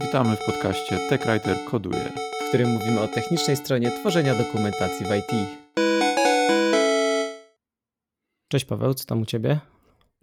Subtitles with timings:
[0.00, 2.12] Witamy w podcaście TechWriter Koduje,
[2.44, 5.58] w którym mówimy o technicznej stronie tworzenia dokumentacji w IT.
[8.48, 9.60] Cześć Paweł, co tam u Ciebie?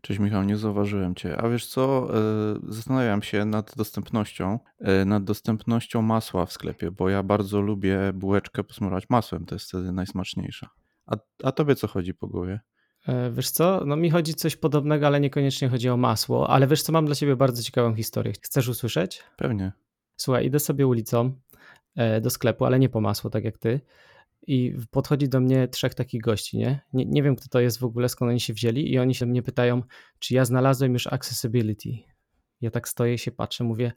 [0.01, 1.37] Cześć Michał, nie zauważyłem Cię.
[1.37, 2.19] A wiesz co, e,
[2.67, 8.63] zastanawiam się nad dostępnością, e, nad dostępnością masła w sklepie, bo ja bardzo lubię bułeczkę
[8.63, 10.69] posmarować masłem, to jest wtedy najsmaczniejsza.
[11.05, 12.59] A, a Tobie co chodzi po głowie?
[13.07, 16.83] E, wiesz co, no mi chodzi coś podobnego, ale niekoniecznie chodzi o masło, ale wiesz
[16.83, 18.33] co, mam dla ciebie bardzo ciekawą historię.
[18.41, 19.23] Chcesz usłyszeć?
[19.37, 19.71] Pewnie.
[20.17, 21.31] Słuchaj, idę sobie ulicą
[21.95, 23.81] e, do sklepu, ale nie po masło, tak jak ty
[24.47, 26.81] i podchodzi do mnie trzech takich gości, nie?
[26.93, 27.05] nie?
[27.05, 29.43] Nie wiem, kto to jest w ogóle, skąd oni się wzięli i oni się mnie
[29.43, 29.81] pytają,
[30.19, 31.89] czy ja znalazłem już accessibility.
[32.61, 33.91] Ja tak stoję się patrzę, mówię,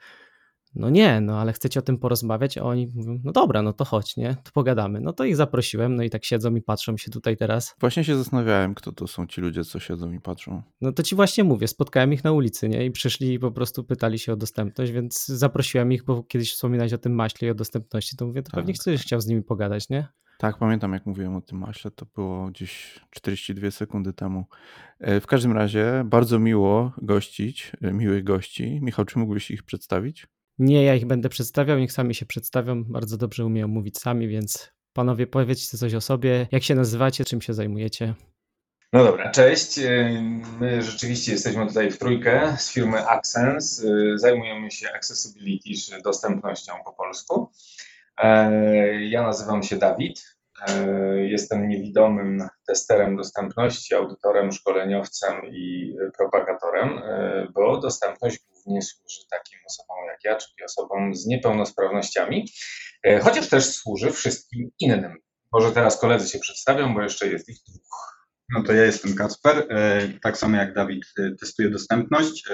[0.79, 3.85] no nie, no ale chcecie o tym porozmawiać, a oni mówią, no dobra, no to
[3.85, 5.01] chodź, nie, to pogadamy.
[5.01, 7.75] No to ich zaprosiłem, no i tak siedzą i patrzą się tutaj teraz.
[7.81, 10.63] Właśnie się zastanawiałem, kto to są ci ludzie, co siedzą i patrzą.
[10.81, 13.85] No to ci właśnie mówię, spotkałem ich na ulicy, nie, i przyszli i po prostu
[13.85, 17.55] pytali się o dostępność, więc zaprosiłem ich, bo kiedyś wspominałeś o tym maśle i o
[17.55, 18.61] dostępności, to mówię, to tak.
[18.61, 20.09] pewnie chcesz chciał z nimi pogadać, nie?
[20.39, 24.47] Tak, pamiętam jak mówiłem o tym maśle, to było gdzieś 42 sekundy temu.
[25.01, 28.79] E, w każdym razie bardzo miło gościć, e, miłych gości.
[28.83, 30.27] Michał, czy mógłbyś ich przedstawić?
[30.59, 32.85] Nie, ja ich będę przedstawiał, niech sami się przedstawią.
[32.85, 36.49] Bardzo dobrze umieją mówić sami, więc panowie, powiedzcie coś o sobie.
[36.53, 38.15] Jak się nazywacie, czym się zajmujecie?
[38.93, 39.81] No dobra, cześć.
[40.61, 43.83] My rzeczywiście jesteśmy tutaj w trójkę z firmy Accents.
[44.15, 47.51] Zajmujemy się accessibility, czy dostępnością po polsku.
[48.19, 50.39] E, ja nazywam się Dawid.
[50.69, 50.87] E,
[51.19, 59.97] jestem niewidomym testerem dostępności, audytorem, szkoleniowcem i propagatorem, e, bo dostępność głównie służy takim osobom
[60.09, 62.49] jak ja, czyli osobom z niepełnosprawnościami,
[63.23, 65.17] chociaż też służy wszystkim innym.
[65.53, 68.19] Może teraz koledzy się przedstawią, bo jeszcze jest ich dwóch.
[68.55, 69.69] No to ja jestem Kacper.
[70.23, 71.05] Tak samo jak Dawid
[71.41, 72.45] testuję dostępność.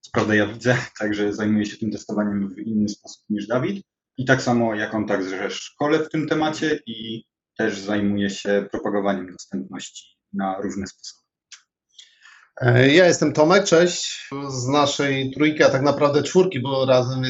[0.00, 3.86] Co ja widzę, także zajmuję się tym testowaniem w inny sposób niż Dawid.
[4.16, 7.24] I tak samo jak on także szkole w tym temacie i
[7.58, 11.21] też zajmuje się propagowaniem dostępności na różne sposoby.
[12.60, 14.28] E, ja jestem Tomek, cześć.
[14.48, 17.22] Z naszej trójki, a tak naprawdę czwórki, bo razem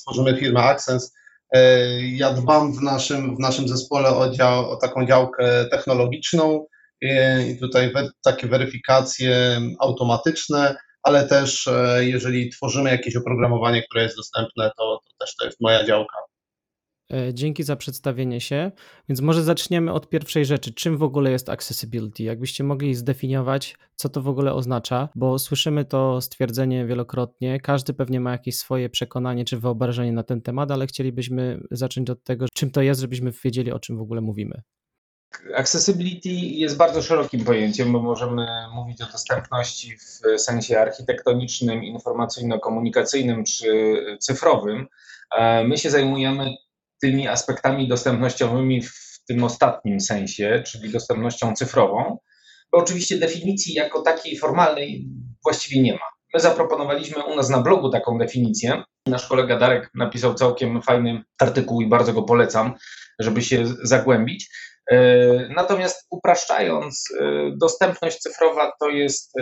[0.00, 1.14] tworzymy firmę Access.
[1.54, 6.66] E, ja dbam w naszym, w naszym zespole o, dział, o taką działkę technologiczną
[7.02, 7.92] e, i tutaj
[8.24, 11.68] takie weryfikacje automatyczne, ale też
[11.98, 16.16] jeżeli tworzymy jakieś oprogramowanie, które jest dostępne, to, to też to jest moja działka.
[17.12, 18.70] E, dzięki za przedstawienie się.
[19.08, 20.74] Więc może zaczniemy od pierwszej rzeczy.
[20.74, 22.22] Czym w ogóle jest accessibility?
[22.22, 27.60] Jakbyście mogli zdefiniować, co to w ogóle oznacza, bo słyszymy to stwierdzenie wielokrotnie.
[27.60, 32.24] Każdy pewnie ma jakieś swoje przekonanie czy wyobrażenie na ten temat, ale chcielibyśmy zacząć od
[32.24, 34.62] tego, czym to jest, żebyśmy wiedzieli, o czym w ogóle mówimy.
[35.54, 43.96] Accessibility jest bardzo szerokim pojęciem, bo możemy mówić o dostępności w sensie architektonicznym, informacyjno-komunikacyjnym czy
[44.20, 44.86] cyfrowym.
[45.38, 46.54] E, my się zajmujemy
[47.02, 52.18] tymi aspektami dostępnościowymi w tym ostatnim sensie, czyli dostępnością cyfrową,
[52.72, 55.08] bo oczywiście definicji jako takiej formalnej
[55.44, 56.12] właściwie nie ma.
[56.34, 58.82] My zaproponowaliśmy u nas na blogu taką definicję.
[59.06, 62.74] Nasz kolega Darek napisał całkiem fajny artykuł i bardzo go polecam,
[63.18, 64.50] żeby się zagłębić.
[64.90, 64.98] E,
[65.48, 67.24] natomiast upraszczając, e,
[67.60, 69.32] dostępność cyfrowa to jest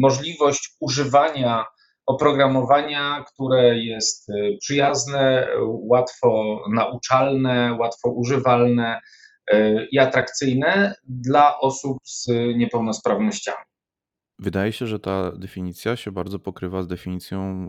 [0.00, 1.64] możliwość używania
[2.06, 9.00] oprogramowania, które jest e, przyjazne, łatwo nauczalne, łatwo używalne
[9.92, 13.64] i atrakcyjne dla osób z niepełnosprawnościami.
[14.38, 17.68] Wydaje się, że ta definicja się bardzo pokrywa z definicją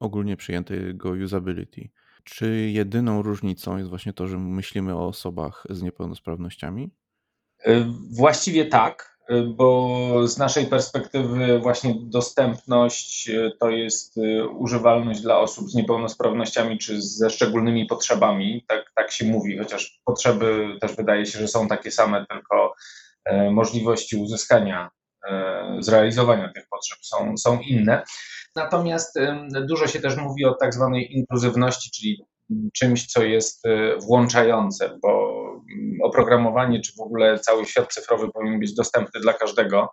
[0.00, 1.90] ogólnie przyjętego usability.
[2.24, 6.90] Czy jedyną różnicą jest właśnie to, że myślimy o osobach z niepełnosprawnościami?
[8.16, 9.15] Właściwie tak,
[9.46, 14.14] bo z naszej perspektywy właśnie dostępność e, to jest
[14.58, 18.64] używalność dla osób z niepełnosprawnościami czy ze szczególnymi potrzebami.
[18.68, 22.74] Tak, tak się mówi, chociaż potrzeby też wydaje się, że są takie same, tylko
[23.50, 24.90] możliwości uzyskania,
[25.80, 28.02] zrealizowania tych potrzeb są, są inne.
[28.56, 29.18] Natomiast
[29.68, 32.24] dużo się też mówi o tak zwanej inkluzywności, czyli
[32.74, 33.64] czymś, co jest
[34.00, 35.35] włączające, bo
[36.02, 39.88] oprogramowanie czy w ogóle cały świat cyfrowy powinien być dostępny dla każdego.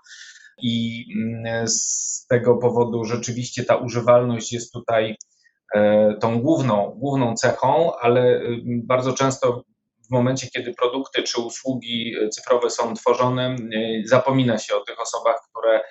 [0.62, 5.16] I mm, z tego powodu rzeczywiście ta używalność jest tutaj
[5.75, 9.64] e, tą główną, główną cechą, ale bardzo często
[10.10, 13.56] w momencie, kiedy produkty czy usługi cyfrowe są tworzone,
[14.06, 15.81] zapomina się o tych osobach, które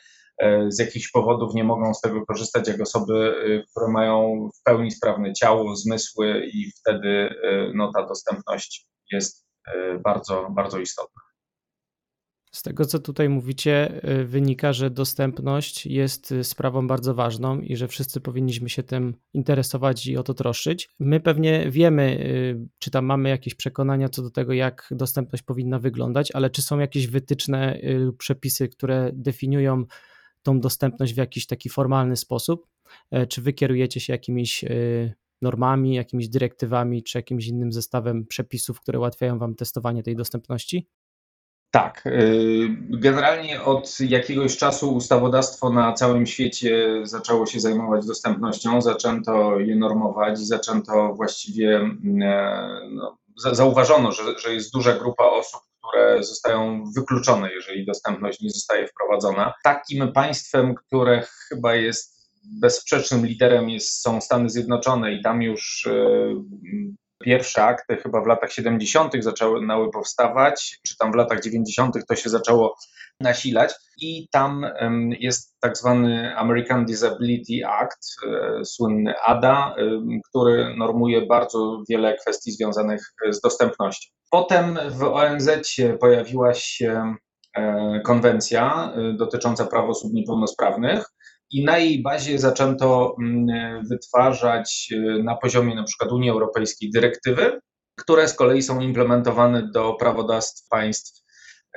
[0.43, 4.63] E, z jakichś powodów nie mogą z tego korzystać, jak osoby, e, które mają w
[4.63, 9.42] pełni sprawne ciało, zmysły i wtedy e, no, ta dostępność jest
[10.05, 11.23] bardzo, bardzo istotna.
[12.55, 17.77] Z tego, co tutaj mówicie, y, wynika, że dostępność jest y, sprawą bardzo ważną i
[17.77, 20.89] że wszyscy powinniśmy się tym interesować i o to troszczyć.
[20.99, 22.25] My pewnie wiemy,
[22.79, 26.79] czy tam mamy jakieś przekonania co do tego, jak dostępność powinna wyglądać, ale czy są
[26.79, 29.85] jakieś wytyczne lub przepisy, które definiują
[30.43, 32.67] tą dostępność w jakiś taki formalny sposób?
[33.11, 34.65] E, czy wy kierujecie się jakimiś
[35.43, 40.89] normami, jakimiś dyrektywami, czy jakimś innym zestawem przepisów, które ułatwiają wam testowanie tej dostępności?
[41.73, 42.07] Tak.
[42.07, 49.77] Y, generalnie od jakiegoś czasu ustawodawstwo na całym świecie zaczęło się zajmować dostępnością, zaczęto je
[49.77, 56.85] normować, zaczęto właściwie, mm, e, no, zauważono, że, że jest duża grupa osób, które zostają
[56.97, 59.55] wykluczone, jeżeli dostępność nie zostaje wprowadzona.
[59.65, 62.22] Takim państwem, które chyba jest
[62.61, 66.35] bezsprzecznym liderem jest, są Stany Zjednoczone i tam już e,
[67.23, 69.13] Pierwsze akty chyba w latach 70.
[69.21, 69.61] zaczęły
[69.93, 71.97] powstawać, czy tam w latach 90.
[72.09, 72.77] to się zaczęło
[73.21, 74.67] nasilać i tam
[75.21, 79.75] jest tak zwany American Disability Act, e, słynny ADA,
[80.29, 84.11] który normuje bardzo wiele kwestii związanych z dostępnością.
[84.31, 85.51] Potem w ONZ
[86.01, 87.15] pojawiła się
[87.57, 91.05] e, konwencja e, dotycząca praw osób niepełnosprawnych,
[91.53, 93.47] i na jej bazie zaczęto mm,
[93.91, 97.61] wytwarzać y, na poziomie na przykład Unii Europejskiej dyrektywy,
[97.97, 101.25] które z kolei są implementowane do prawodawstw państw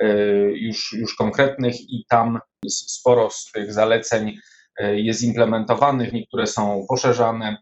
[0.02, 0.06] y,
[0.54, 2.38] już, już konkretnych i tam
[2.68, 4.38] sporo z tych zaleceń
[4.80, 7.56] y, jest implementowanych, niektóre są poszerzane.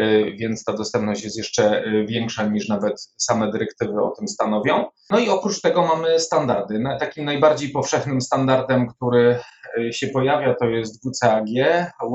[0.00, 4.86] Y, więc ta dostępność jest jeszcze y, większa niż nawet same dyrektywy o tym stanowią.
[5.10, 6.82] No i oprócz tego mamy standardy.
[7.00, 9.40] Takim najbardziej powszechnym standardem, który
[9.78, 11.46] y, się pojawia, to jest WCAG,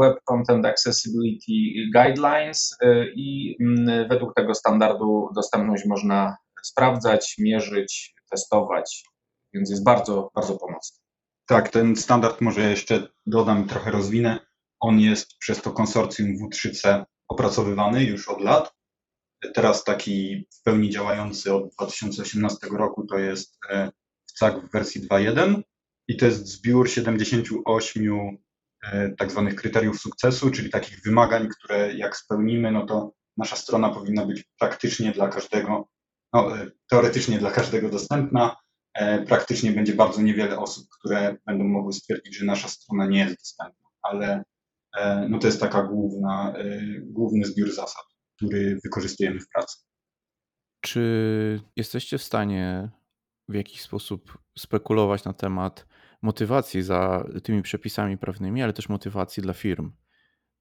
[0.01, 1.51] Web Content Accessibility
[1.95, 2.77] Guidelines
[3.15, 9.03] i mm, według tego standardu dostępność można sprawdzać, mierzyć, testować,
[9.53, 10.97] więc jest bardzo, bardzo pomocny.
[11.47, 14.39] Tak, ten standard może jeszcze dodam, trochę rozwinę.
[14.79, 18.73] On jest przez to konsorcjum W3C opracowywany już od lat.
[19.53, 23.91] Teraz taki w pełni działający od 2018 roku to jest e,
[24.39, 25.61] CAG w wersji 2.1
[26.07, 28.37] i to jest zbiór 78
[28.83, 33.89] e, tak zwanych kryteriów sukcesu, czyli takich wymagań, które jak spełnimy, no to nasza strona
[33.89, 35.87] powinna być praktycznie dla każdego,
[36.33, 38.55] no, e, teoretycznie dla każdego dostępna.
[39.27, 43.89] Praktycznie będzie bardzo niewiele osób, które będą mogły stwierdzić, że nasza strona nie jest dostępna,
[44.01, 44.52] ale E,
[45.29, 48.03] no to jest taka główna, e, główny zbiór zasad,
[48.35, 49.77] który wykorzystujemy w pracy.
[50.81, 52.89] Czy jesteście w stanie
[53.49, 55.87] w jakiś sposób spekulować na temat
[56.21, 59.91] motywacji za tymi przepisami prawnymi, ale też motywacji dla firm?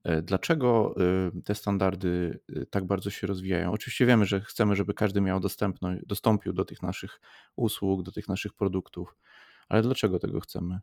[0.05, 0.95] E, dlaczego
[1.45, 2.41] te standardy
[2.71, 3.73] tak bardzo się rozwijają?
[3.73, 7.21] Oczywiście wiemy, że chcemy, żeby każdy miał dostępność, dostąpił do tych naszych
[7.57, 9.17] usług, do tych naszych produktów,
[9.69, 10.81] ale dlaczego tego chcemy?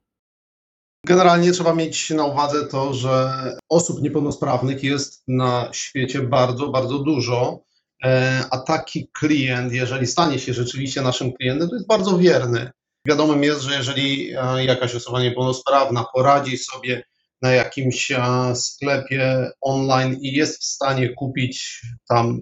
[1.05, 3.33] Generalnie trzeba mieć na uwadze to, że
[3.69, 7.59] osób niepełnosprawnych jest na świecie bardzo, bardzo dużo,
[8.03, 12.71] e, a taki klient, jeżeli stanie się rzeczywiście naszym klientem, to jest bardzo wierny.
[13.07, 17.03] Wiadomym jest, że jeżeli e, jakaś osoba niepełnosprawna poradzi sobie
[17.41, 18.21] na jakimś e,
[18.55, 22.41] sklepie online i jest w stanie kupić tam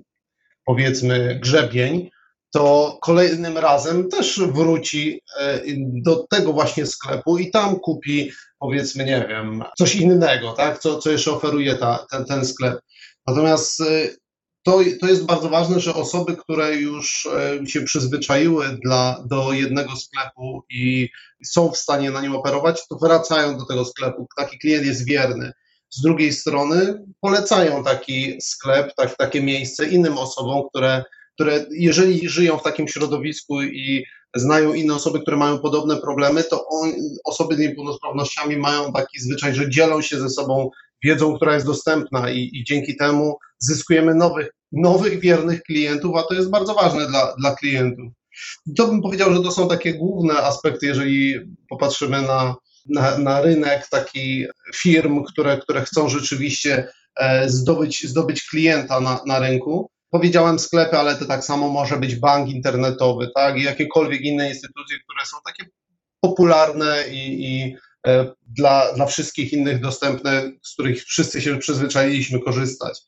[0.66, 2.10] powiedzmy grzebień,
[2.52, 9.26] to kolejnym razem też wróci e, do tego właśnie sklepu i tam kupi, powiedzmy, nie
[9.30, 10.80] wiem, coś innego, tak?
[10.80, 12.80] co, co jeszcze oferuje ta, ten, ten sklep.
[13.28, 14.10] Natomiast e,
[14.64, 17.26] to, to jest bardzo ważne, że osoby, które już
[17.62, 21.10] e, się przyzwyczaiły dla, do jednego sklepu i
[21.46, 24.28] są w stanie na nim operować, to wracają do tego sklepu.
[24.38, 25.52] Taki klient jest wierny.
[25.90, 31.04] Z drugiej strony polecają taki sklep, tak, takie miejsce innym osobom, które
[31.38, 36.68] które jeżeli żyją w takim środowisku i znają inne osoby, które mają podobne problemy, to
[36.68, 36.92] on,
[37.26, 40.70] osoby z niepełnosprawnościami mają taki zwyczaj, że dzielą się ze sobą
[41.04, 46.34] wiedzą, która jest dostępna i, i dzięki temu zyskujemy nowych, nowych, wiernych klientów, a to
[46.34, 48.12] jest bardzo ważne dla, dla klientów.
[48.78, 51.36] To bym powiedział, że to są takie główne aspekty, jeżeli
[51.70, 52.56] popatrzymy na,
[52.90, 56.88] na, na rynek taki firm, które, które chcą rzeczywiście
[57.20, 59.90] e, zdobyć, zdobyć klienta na, na rynku.
[60.10, 64.98] Powiedziałem sklepy, ale to tak samo może być bank internetowy, tak, i jakiekolwiek inne instytucje,
[65.00, 65.70] które są takie
[66.22, 67.76] popularne i, i
[68.08, 73.02] e, dla, dla wszystkich innych dostępne, z których wszyscy się przyzwyczailiśmy korzystać.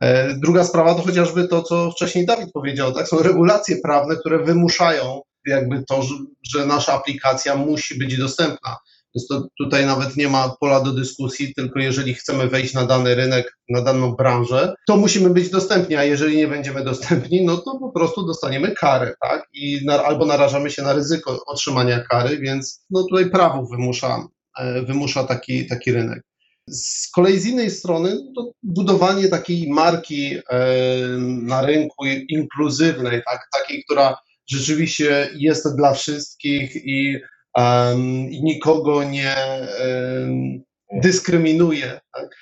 [0.00, 4.38] E, druga sprawa to chociażby to, co wcześniej Dawid powiedział, tak, są regulacje prawne, które
[4.38, 8.76] wymuszają jakby to, że, że nasza aplikacja musi być dostępna.
[9.16, 13.14] Więc to tutaj nawet nie ma pola do dyskusji, tylko jeżeli chcemy wejść na dany
[13.14, 17.78] rynek, na daną branżę, to musimy być dostępni, a jeżeli nie będziemy dostępni, no to
[17.78, 19.48] po prostu dostaniemy karę, tak?
[19.52, 24.82] I na, albo narażamy się na ryzyko otrzymania kary, więc no tutaj prawo wymusza, e,
[24.82, 26.22] wymusza taki, taki rynek.
[26.70, 30.42] Z kolei z innej strony to budowanie takiej marki e,
[31.18, 34.16] na rynku inkluzywnej, tak, takiej, która
[34.50, 37.20] rzeczywiście jest dla wszystkich i,
[38.30, 39.36] i nikogo nie
[40.92, 42.00] dyskryminuje.
[42.12, 42.36] Tak?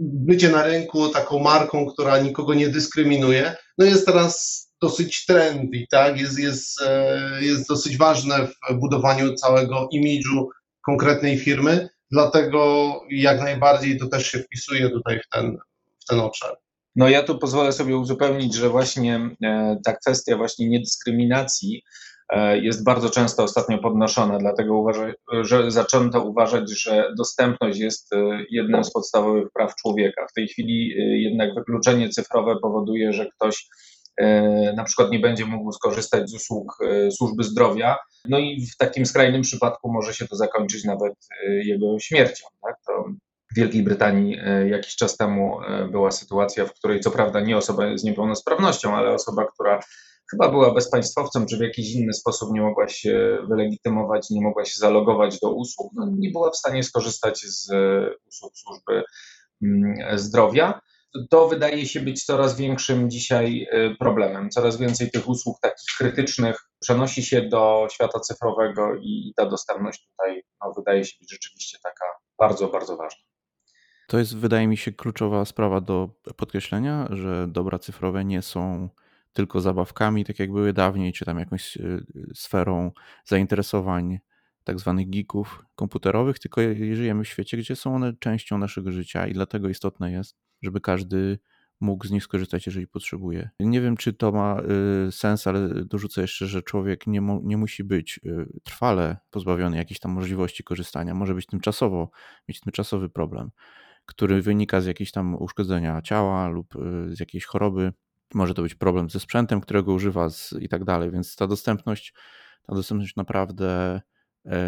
[0.00, 6.20] Bycie na rynku taką marką, która nikogo nie dyskryminuje, no jest teraz dosyć trendy, tak?
[6.20, 10.48] jest, jest, e, jest dosyć ważne w budowaniu całego imidżu
[10.86, 15.58] konkretnej firmy, dlatego jak najbardziej to też się wpisuje tutaj w ten,
[16.00, 16.56] w ten obszar.
[16.96, 21.82] No ja tu pozwolę sobie uzupełnić, że właśnie e, ta kwestia właśnie niedyskryminacji
[22.62, 28.16] jest bardzo często ostatnio podnoszona, dlatego uważa, że zaczęto uważać, że dostępność jest e,
[28.50, 30.26] jednym z podstawowych praw człowieka.
[30.30, 33.66] W tej chwili jednak wykluczenie cyfrowe powoduje, że ktoś
[34.76, 36.78] na przykład nie będzie mógł skorzystać z usług
[37.10, 37.96] służby zdrowia,
[38.28, 41.12] no i w takim skrajnym przypadku może się to zakończyć nawet
[41.64, 42.46] jego śmiercią.
[42.62, 42.74] Tak?
[42.86, 43.04] To
[43.50, 47.56] w Wielkiej Brytanii e, jakiś czas temu e, była sytuacja, w której co prawda nie
[47.56, 49.80] osoba z niepełnosprawnością, ale osoba, która
[50.30, 54.74] chyba była bezpaństwowcem, czy w jakiś inny sposób nie mogła się wylegitymować, nie mogła się
[54.76, 59.02] zalogować do usług, no nie była w stanie skorzystać z e, usług służby
[59.62, 60.80] mm, zdrowia.
[61.30, 63.66] To wydaje się być coraz większym dzisiaj
[63.98, 64.50] problemem.
[64.50, 70.42] Coraz więcej tych usług takich krytycznych przenosi się do świata cyfrowego i ta dostępność tutaj
[70.64, 72.04] no, wydaje się być rzeczywiście taka
[72.38, 73.22] bardzo, bardzo ważna.
[74.08, 78.88] To jest, wydaje mi się, kluczowa sprawa do podkreślenia, że dobra cyfrowe nie są
[79.32, 81.82] tylko zabawkami, tak jak były dawniej, czy tam jakąś e,
[82.34, 82.92] sferą
[83.24, 84.18] zainteresowań
[84.64, 86.60] tak zwanych geeków komputerowych, tylko
[86.92, 91.38] żyjemy w świecie, gdzie są one częścią naszego życia i dlatego istotne jest, żeby każdy
[91.80, 93.50] mógł z nich skorzystać, jeżeli potrzebuje.
[93.60, 94.62] Nie wiem, czy to ma
[95.08, 99.76] y, sens, ale dorzucę jeszcze, że człowiek nie, mu, nie musi być y, trwale pozbawiony
[99.76, 101.14] jakiejś tam możliwości korzystania.
[101.14, 102.10] Może być tymczasowo,
[102.48, 103.50] mieć tymczasowy problem
[104.06, 106.74] który wynika z jakiegoś tam uszkodzenia ciała lub
[107.08, 107.92] z jakiejś choroby.
[108.34, 112.14] Może to być problem ze sprzętem, którego używa z, i tak dalej, więc ta dostępność,
[112.62, 114.00] ta dostępność naprawdę
[114.46, 114.60] e,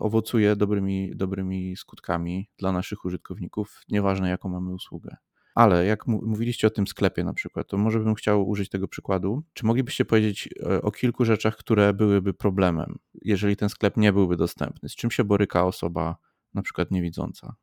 [0.00, 5.16] owocuje dobrymi, dobrymi skutkami dla naszych użytkowników, nieważne jaką mamy usługę.
[5.54, 9.42] Ale jak mówiliście o tym sklepie na przykład, to może bym chciał użyć tego przykładu.
[9.52, 14.36] Czy moglibyście powiedzieć e, o kilku rzeczach, które byłyby problemem, jeżeli ten sklep nie byłby
[14.36, 14.88] dostępny?
[14.88, 16.16] Z czym się boryka osoba
[16.54, 17.54] na przykład niewidząca?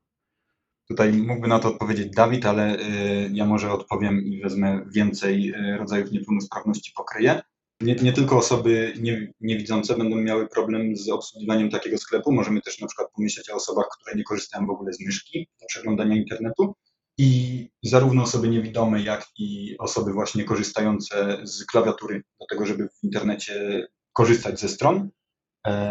[0.89, 5.77] Tutaj mógłby na to odpowiedzieć Dawid, ale y, ja może odpowiem i wezmę więcej y,
[5.77, 7.41] rodzajów niepełnosprawności pokryję.
[7.81, 12.31] Nie, nie, tylko osoby nie, niewidzące będą miały problem z obsługiwaniem takiego sklepu.
[12.31, 15.65] Możemy też na przykład pomyśleć o osobach, które nie korzystają w ogóle z myszki do
[15.67, 16.75] przeglądania internetu.
[17.17, 23.03] I zarówno osoby niewidome, jak i osoby właśnie korzystające z klawiatury do tego, żeby w
[23.03, 25.09] internecie korzystać ze stron,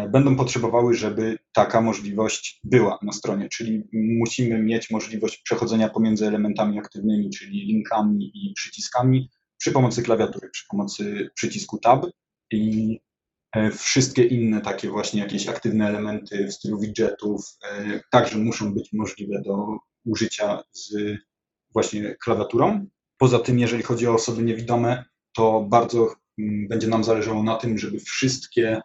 [0.09, 6.79] będą potrzebowały, żeby taka możliwość była na stronie, czyli musimy mieć możliwość przechodzenia pomiędzy elementami
[6.79, 12.05] aktywnymi, czyli linkami i przyciskami przy pomocy klawiatury, przy pomocy przycisku Tab
[12.51, 12.99] i
[13.55, 18.93] e, wszystkie inne takie właśnie jakieś aktywne elementy w stylu widgetów e, także muszą być
[18.93, 20.93] możliwe do użycia z
[21.73, 22.87] właśnie klawiaturą.
[23.17, 25.05] Poza tym, jeżeli chodzi o osoby niewidome,
[25.35, 28.81] to bardzo mm, będzie nam zależało na tym, żeby wszystkie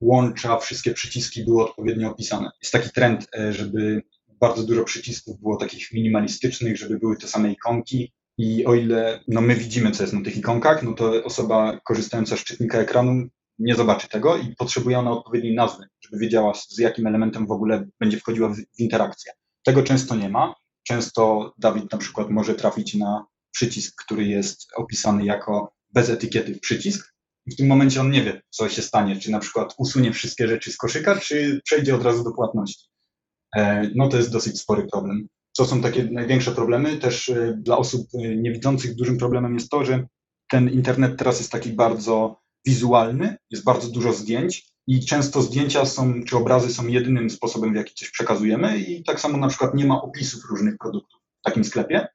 [0.00, 2.50] łącza, wszystkie przyciski były odpowiednio opisane.
[2.62, 4.02] Jest taki trend, e, żeby
[4.40, 8.12] bardzo dużo przycisków było takich minimalistycznych, żeby były te same ikonki.
[8.38, 12.36] I o ile no my widzimy, co jest na tych ikonkach, no to osoba korzystająca
[12.36, 17.06] z czytnika ekranu nie zobaczy tego i potrzebuje ona odpowiedniej nazwy, żeby wiedziała, z jakim
[17.06, 19.32] elementem w ogóle będzie wchodziła w, interakcję.
[19.62, 20.54] Tego często nie ma.
[20.86, 27.13] Często Dawid na przykład może trafić na przycisk, który jest opisany jako bez etykiety przycisk,
[27.46, 30.72] w tym momencie on nie wie, co się stanie, czy na przykład usunie wszystkie rzeczy
[30.72, 32.88] z koszyka, czy przejdzie od razu do płatności.
[33.56, 35.28] E, no to jest dosyć spory problem.
[35.52, 36.96] Co są takie największe problemy?
[36.96, 40.06] Też e, dla osób e, niewidzących dużym problemem jest to, że
[40.50, 46.24] ten internet teraz jest taki bardzo wizualny, jest bardzo dużo zdjęć i często zdjęcia są,
[46.24, 49.86] czy obrazy są jedynym sposobem, w jaki coś przekazujemy i tak samo na przykład nie
[49.86, 52.06] ma opisów różnych produktów w takim sklepie,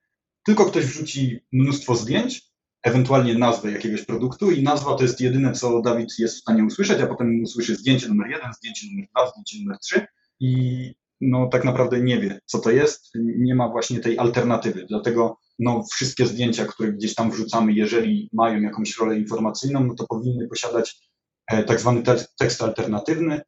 [0.45, 2.48] tylko ktoś wrzuci mnóstwo zdjęć
[2.83, 7.01] ewentualnie nazwę jakiegoś produktu i nazwa to jest jedyne, co Dawid jest w stanie usłyszeć,
[7.01, 10.07] a potem usłyszy zdjęcie numer jeden, zdjęcie numer dwa, zdjęcie numer trzy
[10.39, 15.37] i no tak naprawdę nie wie, co to jest, nie ma właśnie tej alternatywy, dlatego
[15.59, 20.47] no, wszystkie zdjęcia, które gdzieś tam wrzucamy, jeżeli mają jakąś rolę informacyjną, no to powinny
[20.47, 21.09] posiadać
[21.47, 22.03] e, tak zwany
[22.39, 23.41] tekst alternatywny,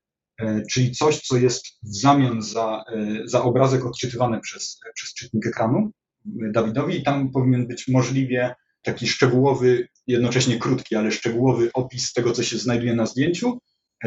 [0.71, 2.83] czyli coś, co jest w zamian za,
[3.25, 5.91] za obrazek odczytywany przez, przez czytnik ekranu
[6.25, 6.97] Dawidowi.
[6.97, 12.57] I tam powinien być możliwie taki szczegółowy, jednocześnie krótki, ale szczegółowy opis tego, co się
[12.57, 13.59] znajduje na zdjęciu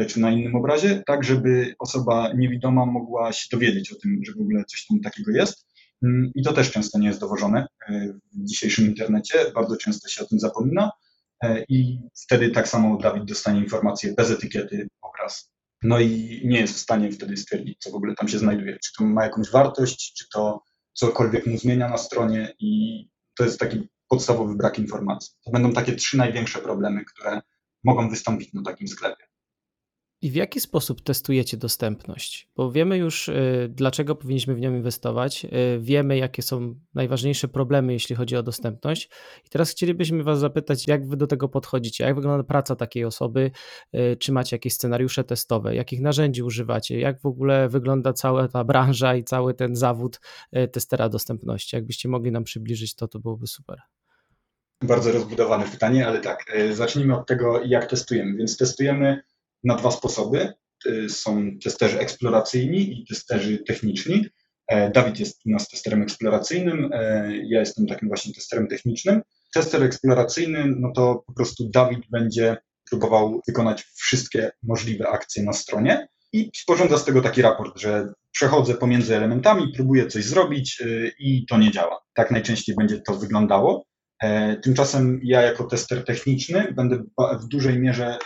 [0.07, 4.41] czy na innym obrazie, tak żeby osoba niewidoma mogła się dowiedzieć o tym, że w
[4.41, 5.65] ogóle coś tam takiego jest.
[6.03, 10.23] Mm, I to też często nie jest dowożone e, w dzisiejszym internecie, bardzo często się
[10.23, 10.91] o tym zapomina
[11.43, 15.51] e, i wtedy tak samo Dawid dostanie informację bez etykiety obraz.
[15.83, 18.93] No i nie jest w stanie wtedy stwierdzić, co w ogóle tam się znajduje, czy
[18.97, 20.63] to ma jakąś wartość, czy to
[20.93, 23.01] cokolwiek mu zmienia na stronie i
[23.37, 25.33] to jest taki podstawowy brak informacji.
[25.45, 27.41] To będą takie trzy największe problemy, które
[27.83, 29.24] mogą wystąpić na takim sklepie.
[30.21, 32.49] I w jaki sposób testujecie dostępność?
[32.55, 37.93] Bo wiemy już, y, dlaczego powinniśmy w nią inwestować, y, wiemy, jakie są najważniejsze problemy,
[37.93, 39.09] jeśli chodzi o dostępność.
[39.45, 43.51] I teraz chcielibyśmy Was zapytać, jak Wy do tego podchodzicie, jak wygląda praca takiej osoby,
[43.95, 48.63] y, czy macie jakieś scenariusze testowe, jakich narzędzi używacie, jak w ogóle wygląda cała ta
[48.63, 50.19] branża i cały ten zawód
[50.71, 51.75] testera dostępności.
[51.75, 53.79] Jakbyście mogli nam przybliżyć to, to byłoby super.
[54.81, 58.37] Bardzo rozbudowane pytanie, ale tak, zacznijmy od tego, jak testujemy.
[58.37, 59.23] Więc testujemy
[59.65, 60.53] na dwa sposoby.
[60.87, 64.25] Y, są testerzy eksploracyjni i testerzy techniczni.
[64.67, 69.21] E, Dawid jest u nas testerem eksploracyjnym, e, ja jestem takim właśnie testerem technicznym.
[69.53, 72.57] Tester eksploracyjny, no to po prostu Dawid będzie
[72.89, 78.73] próbował wykonać wszystkie możliwe akcje na stronie i sporządza z tego taki raport, że przechodzę
[78.73, 81.99] pomiędzy elementami, próbuję coś zrobić y, i to nie działa.
[82.13, 83.85] Tak najczęściej będzie to wyglądało.
[84.23, 87.03] E, tymczasem ja jako tester techniczny będę
[87.41, 88.17] w dużej mierze e,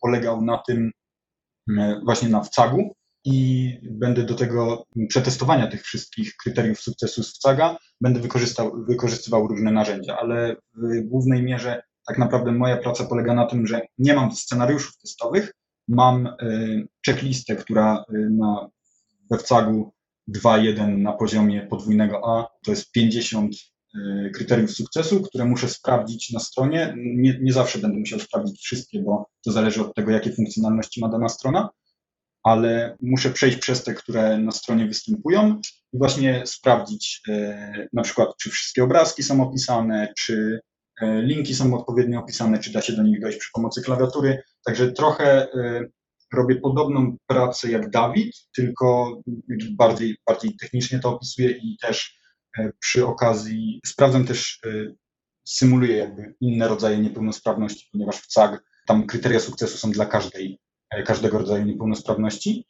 [0.00, 0.90] polegał na tym
[1.78, 2.94] e, właśnie na wcagu
[3.24, 9.70] i będę do tego przetestowania tych wszystkich kryteriów sukcesu z wcaga będę wykorzystał, wykorzystywał różne
[9.70, 14.32] narzędzia, ale w głównej mierze tak naprawdę moja praca polega na tym, że nie mam
[14.32, 15.52] scenariuszów testowych,
[15.88, 16.28] mam
[17.06, 18.68] checklistę, która na,
[19.30, 19.92] we wcagu
[20.36, 23.54] 2.1 na poziomie podwójnego A to jest 50
[23.96, 26.94] Y, kryteriów sukcesu, które muszę sprawdzić na stronie.
[26.96, 31.08] Nie, nie zawsze będę musiał sprawdzić wszystkie, bo to zależy od tego, jakie funkcjonalności ma
[31.08, 31.68] dana strona,
[32.42, 35.60] ale muszę przejść przez te, które na stronie występują
[35.92, 40.60] i właśnie sprawdzić y, na przykład, czy wszystkie obrazki są opisane, czy
[41.02, 44.42] y, linki są odpowiednio opisane, czy da się do nich dojść przy pomocy klawiatury.
[44.64, 45.48] Także trochę
[46.34, 49.20] robię podobną pracę jak Dawid, tylko
[49.70, 52.19] bardziej, bardziej technicznie to opisuję i też E,
[52.78, 54.70] przy okazji sprawdzam też, e,
[55.44, 60.60] symuluję jakby inne rodzaje niepełnosprawności, ponieważ w CAG tam kryteria sukcesu są dla każdej,
[60.90, 62.66] e, każdego rodzaju niepełnosprawności.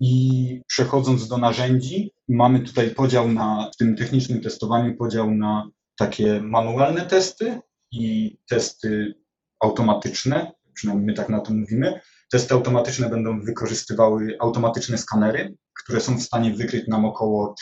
[0.00, 6.40] I przechodząc do narzędzi, mamy tutaj podział na, w tym technicznym testowaniu, podział na takie
[6.40, 7.60] manualne testy
[7.92, 9.14] i testy
[9.60, 12.00] automatyczne, przynajmniej my tak na to mówimy.
[12.30, 17.54] Testy automatyczne będą wykorzystywały automatyczne skanery, które są w stanie wykryć nam około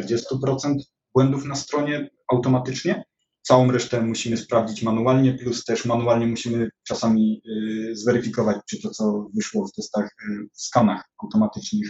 [0.00, 0.76] 30-40%
[1.14, 3.04] błędów na stronie automatycznie.
[3.42, 7.42] Całą resztę musimy sprawdzić manualnie, plus też manualnie musimy czasami
[7.90, 11.88] y, zweryfikować, czy to, co wyszło w testach, y, w skanach automatycznych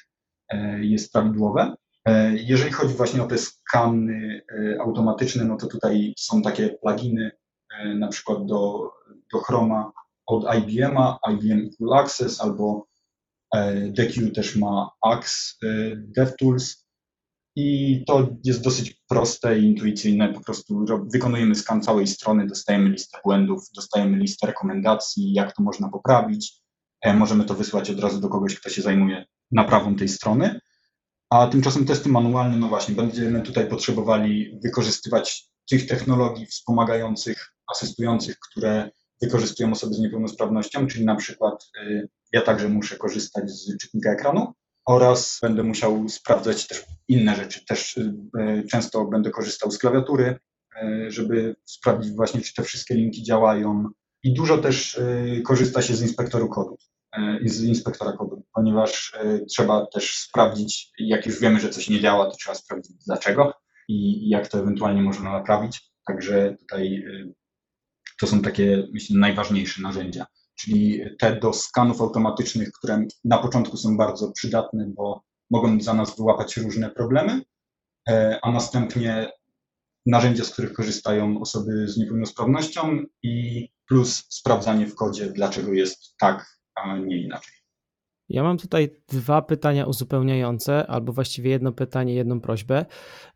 [0.53, 1.75] y, jest prawidłowe.
[2.33, 4.41] Jeżeli chodzi właśnie o te skany
[4.81, 7.31] automatyczne, no to tutaj są takie pluginy,
[7.95, 8.91] na przykład do,
[9.33, 9.93] do Chroma
[10.27, 12.87] od IBM-a, IBM Full Access albo
[13.55, 15.55] E, DQ też ma Axe
[15.97, 16.87] DevTools
[17.57, 20.33] i to jest dosyć proste i intuicyjne.
[20.33, 25.89] Po prostu wykonujemy skan całej strony, dostajemy listę błędów, dostajemy listę rekomendacji, jak to można
[25.89, 26.63] poprawić.
[27.03, 30.61] E, możemy to wysłać od razu do kogoś, kto się zajmuje naprawą tej strony.
[31.31, 38.91] A tymczasem testy manualne, no właśnie, będziemy tutaj potrzebowali wykorzystywać tych technologii wspomagających, asystujących, które
[39.23, 44.53] wykorzystują osoby z niepełnosprawnością, czyli na przykład y, ja także muszę korzystać z czytnika ekranu
[44.87, 47.65] oraz będę musiał sprawdzać też inne rzeczy.
[47.65, 50.39] Też y, y, często będę korzystał z klawiatury,
[51.09, 53.85] żeby sprawdzić właśnie, czy te wszystkie linki działają.
[54.23, 55.01] I dużo też
[55.45, 56.77] korzysta się z inspektoru kodu,
[57.45, 59.19] z inspektora kodu, ponieważ
[59.51, 63.53] trzeba też sprawdzić, jak już wiemy, że coś nie działa, to trzeba sprawdzić dlaczego
[63.89, 65.91] i jak to ewentualnie można naprawić.
[66.07, 67.05] Także tutaj
[68.21, 70.27] to są takie, myślę, najważniejsze narzędzia.
[70.55, 76.17] Czyli te do skanów automatycznych, które na początku są bardzo przydatne, bo mogą za nas
[76.17, 77.43] wyłapać różne problemy,
[78.09, 79.31] e, a następnie
[80.07, 86.59] narzędzia, z których korzystają osoby z niepełnosprawnością i plus sprawdzanie w kodzie, dlaczego jest tak,
[86.75, 87.55] a nie inaczej.
[88.29, 92.87] Ja mam tutaj dwa pytania uzupełniające, albo właściwie jedno pytanie, jedną prośbę.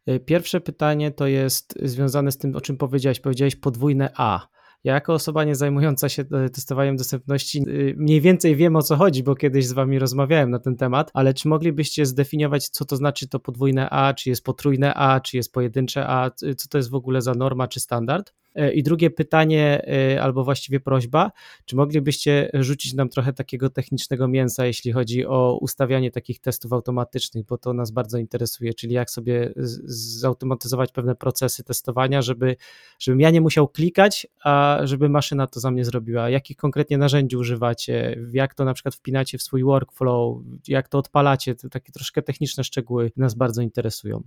[0.06, 3.20] E, pierwsze pytanie to jest związane z tym, o czym powiedziałeś.
[3.20, 4.48] Powiedziałeś podwójne A.
[4.84, 8.96] Ja jako osoba nie zajmująca się e, testowaniem dostępności y, mniej więcej wiem o co
[8.96, 12.96] chodzi, bo kiedyś z wami rozmawiałem na ten temat, ale czy moglibyście zdefiniować, co to
[12.96, 16.90] znaczy to podwójne A, czy jest potrójne A, czy jest pojedyncze A, co to jest
[16.90, 18.32] w ogóle za norma czy standard?
[18.58, 19.82] E, I drugie pytanie,
[20.14, 21.32] e, albo właściwie prośba,
[21.64, 27.46] czy moglibyście rzucić nam trochę takiego technicznego mięsa, jeśli chodzi o ustawianie takich testów automatycznych,
[27.46, 32.56] bo to nas bardzo interesuje, czyli jak sobie zautomatyzować pewne procesy testowania, żeby,
[32.98, 36.30] żebym ja nie musiał klikać, a żeby maszyna to za mnie zrobiła.
[36.30, 41.54] Jakich konkretnie narzędzi używacie, jak to na przykład wpinacie w swój workflow, jak to odpalacie,
[41.54, 44.22] to takie troszkę techniczne szczegóły nas bardzo interesują.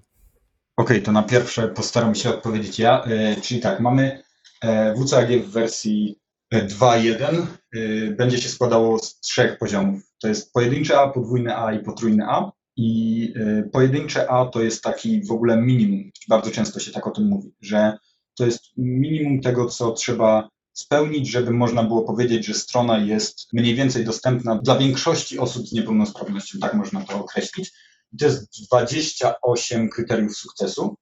[0.77, 3.03] Okej, to na pierwsze postaram się odpowiedzieć ja.
[3.03, 4.23] E, czyli tak, mamy
[4.62, 6.19] e, WCAG w wersji
[6.53, 7.45] 2.1.
[7.75, 10.01] E, będzie się składało z trzech poziomów.
[10.21, 12.51] To jest pojedyncze A, podwójne A i potrójne A.
[12.77, 13.34] I
[13.73, 16.12] pojedyncze A to jest taki w ogóle minimum.
[16.29, 17.97] Bardzo często się tak o tym mówi, że
[18.38, 23.75] to jest minimum tego, co trzeba spełnić, żeby można było powiedzieć, że strona jest mniej
[23.75, 27.71] więcej dostępna dla większości osób z niepełnosprawnością, tak można to określić.
[28.13, 30.95] I to jest 28 kryteriów sukcesu.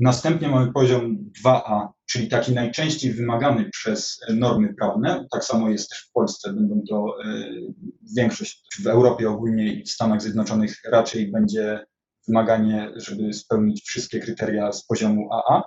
[0.00, 5.26] Następnie mamy poziom 2A, czyli taki najczęściej wymagany przez normy prawne.
[5.30, 7.74] Tak samo jest też w Polsce, będą to y,
[8.16, 11.84] większość w Europie ogólnie i w Stanach Zjednoczonych raczej będzie
[12.28, 15.62] wymaganie, żeby spełnić wszystkie kryteria z poziomu AA,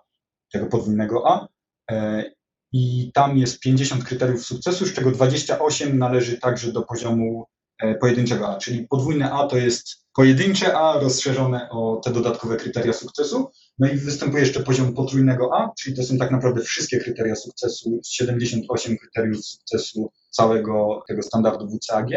[0.52, 1.48] tego podwójnego A.
[1.92, 2.24] E,
[2.72, 7.53] I tam jest 50 kryteriów sukcesu, z czego 28 należy także do poziomu e,
[8.02, 13.52] pojedynczego A, czyli podwójne A to jest pojedyncze A rozszerzone o te dodatkowe kryteria sukcesu.
[13.80, 18.00] No i występuje jeszcze poziom potrójnego A, czyli to są tak naprawdę wszystkie kryteria sukcesu,
[18.06, 22.08] 78 kryteriów sukcesu całego tego standardu WCAG.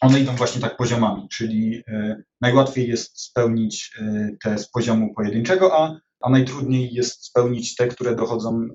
[0.00, 5.78] One idą właśnie tak poziomami, czyli y, najłatwiej jest spełnić y, te z poziomu pojedynczego
[5.78, 8.68] A, a najtrudniej jest spełnić te, które dochodzą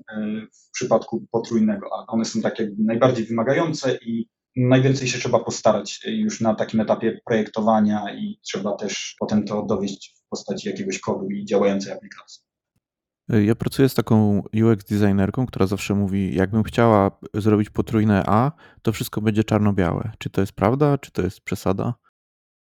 [0.52, 2.12] w przypadku potrójnego A.
[2.12, 8.14] One są takie najbardziej wymagające i najwięcej się trzeba postarać już na takim etapie projektowania
[8.14, 12.42] i trzeba też potem to dowieść w postaci jakiegoś kodu i działającej aplikacji.
[13.28, 18.92] Ja pracuję z taką UX designerką, która zawsze mówi, jakbym chciała zrobić potrójne A, to
[18.92, 20.12] wszystko będzie czarno-białe.
[20.18, 21.94] Czy to jest prawda, czy to jest przesada?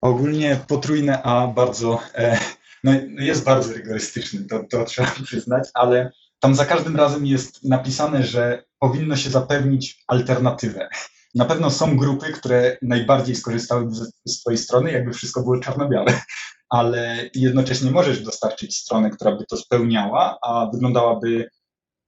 [0.00, 2.38] Ogólnie potrójne A bardzo, e,
[2.85, 8.22] no jest bardzo rygorystyczny, to, to trzeba przyznać, ale tam za każdym razem jest napisane,
[8.22, 10.88] że powinno się zapewnić alternatywę.
[11.35, 16.21] Na pewno są grupy, które najbardziej skorzystałyby z Twojej strony, jakby wszystko było czarno-białe,
[16.71, 21.51] ale jednocześnie możesz dostarczyć stronę, która by to spełniała, a wyglądałaby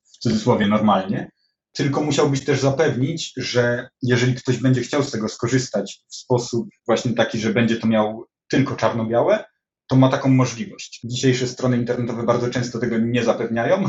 [0.05, 1.31] w cudzysłowie normalnie.
[1.73, 7.13] Tylko musiałbyś też zapewnić, że jeżeli ktoś będzie chciał z tego skorzystać w sposób właśnie
[7.13, 9.45] taki, że będzie to miał tylko czarno-białe,
[9.87, 11.01] to ma taką możliwość.
[11.05, 13.89] Dzisiejsze strony internetowe bardzo często tego nie zapewniają,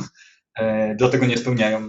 [0.97, 1.87] dlatego nie spełniają e,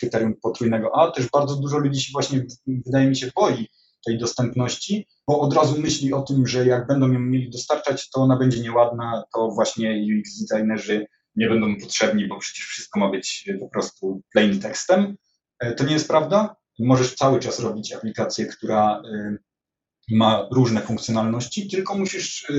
[0.00, 1.10] kryterium potrójnego A.
[1.10, 3.68] Też bardzo dużo ludzi się właśnie, wydaje mi się, boi
[4.06, 8.20] tej dostępności, bo od razu myśli o tym, że jak będą ją mieli dostarczać, to
[8.20, 13.50] ona będzie nieładna, to właśnie UX designerzy nie będą potrzebni, bo przecież wszystko ma być
[13.60, 15.16] po prostu plain tekstem.
[15.58, 16.56] E, to nie jest prawda.
[16.78, 19.02] Możesz cały czas robić aplikację, która
[20.10, 22.52] ma różne funkcjonalności, tylko musisz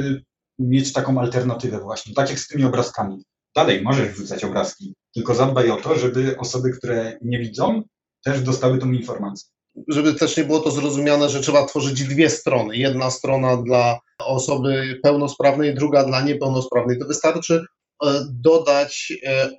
[0.59, 3.23] mieć taką alternatywę właśnie, tak jak z tymi obrazkami.
[3.55, 7.83] Dalej możesz wrzucać obrazki, tylko zadbaj o to, żeby osoby, które nie widzą,
[8.23, 9.49] też dostały tą informację.
[9.87, 12.77] Żeby też nie było to zrozumiane, że trzeba tworzyć dwie strony.
[12.77, 16.99] Jedna strona dla osoby pełnosprawnej, druga dla niepełnosprawnej.
[16.99, 17.65] To wystarczy
[18.03, 19.49] e, dodać e,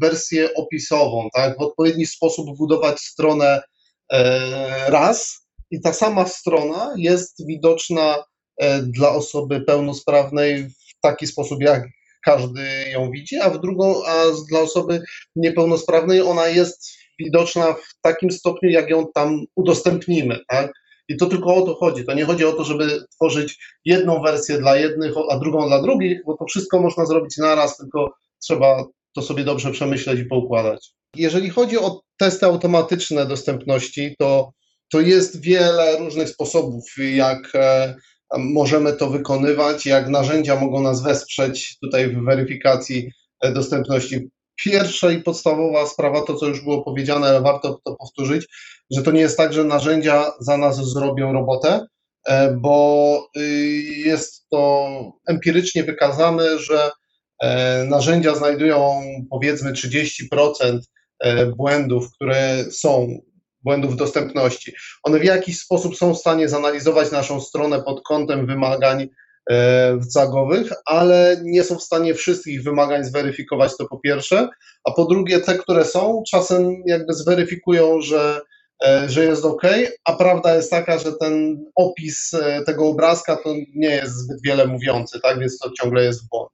[0.00, 1.58] wersję opisową, tak?
[1.58, 3.62] w odpowiedni sposób budować stronę
[4.12, 8.24] e, raz i ta sama strona jest widoczna
[8.82, 11.88] dla osoby pełnosprawnej w taki sposób, jak
[12.24, 15.02] każdy ją widzi, a w drugą, a dla osoby
[15.36, 20.72] niepełnosprawnej ona jest widoczna w takim stopniu, jak ją tam udostępnimy, tak?
[21.08, 22.04] I to tylko o to chodzi.
[22.04, 26.24] To nie chodzi o to, żeby tworzyć jedną wersję dla jednych, a drugą dla drugich,
[26.26, 30.90] bo to wszystko można zrobić naraz, tylko trzeba to sobie dobrze przemyśleć i poukładać.
[31.16, 34.52] Jeżeli chodzi o testy automatyczne dostępności, to,
[34.92, 37.94] to jest wiele różnych sposobów, jak e,
[38.38, 44.30] możemy to wykonywać, jak narzędzia mogą nas wesprzeć tutaj w weryfikacji e, dostępności.
[44.64, 48.46] Pierwsza i podstawowa sprawa, to co już było powiedziane, ale warto to powtórzyć,
[48.90, 51.86] że to nie jest tak, że narzędzia za nas zrobią robotę,
[52.26, 53.40] e, bo y,
[53.96, 54.90] jest to
[55.26, 56.90] empirycznie wykazane, że
[57.42, 60.78] e, narzędzia znajdują powiedzmy 30%
[61.56, 63.18] błędów, które są
[63.62, 64.72] błędów dostępności.
[65.02, 69.08] One w jakiś sposób są w stanie zanalizować naszą stronę pod kątem wymagań
[70.12, 74.48] cagowych, ale nie są w stanie wszystkich wymagań zweryfikować, to po pierwsze,
[74.84, 78.40] a po drugie te, które są, czasem jakby zweryfikują, że,
[79.06, 79.62] że jest ok,
[80.04, 82.30] a prawda jest taka, że ten opis
[82.66, 86.50] tego obrazka to nie jest zbyt wiele mówiący, tak, więc to ciągle jest błąd.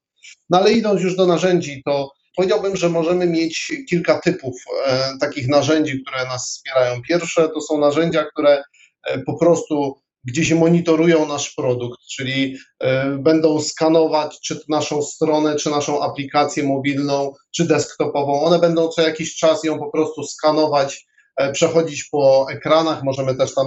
[0.51, 4.55] No ale idąc już do narzędzi, to powiedziałbym, że możemy mieć kilka typów
[4.87, 7.03] e, takich narzędzi, które nas wspierają.
[7.09, 8.62] Pierwsze to są narzędzia, które
[9.07, 15.70] e, po prostu gdzieś monitorują nasz produkt, czyli e, będą skanować czy naszą stronę, czy
[15.70, 18.42] naszą aplikację mobilną, czy desktopową.
[18.42, 21.09] One będą co jakiś czas ją po prostu skanować,
[21.53, 23.66] przechodzić po ekranach, możemy też tam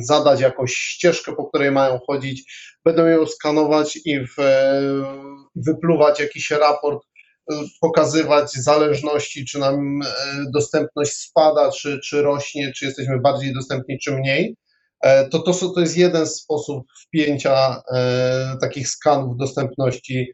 [0.00, 2.52] zadać jakąś ścieżkę, po której mają chodzić,
[2.84, 4.20] będą ją skanować i
[5.56, 7.02] wypluwać jakiś raport,
[7.80, 10.06] pokazywać zależności, czy nam y,
[10.52, 14.56] dostępność spada, czy, czy rośnie, czy jesteśmy bardziej dostępni, czy mniej.
[15.04, 20.32] E, to, to, to jest jeden sposób wpięcia e, takich skanów dostępności,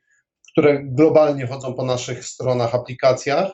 [0.52, 3.50] które globalnie chodzą po naszych stronach, aplikacjach.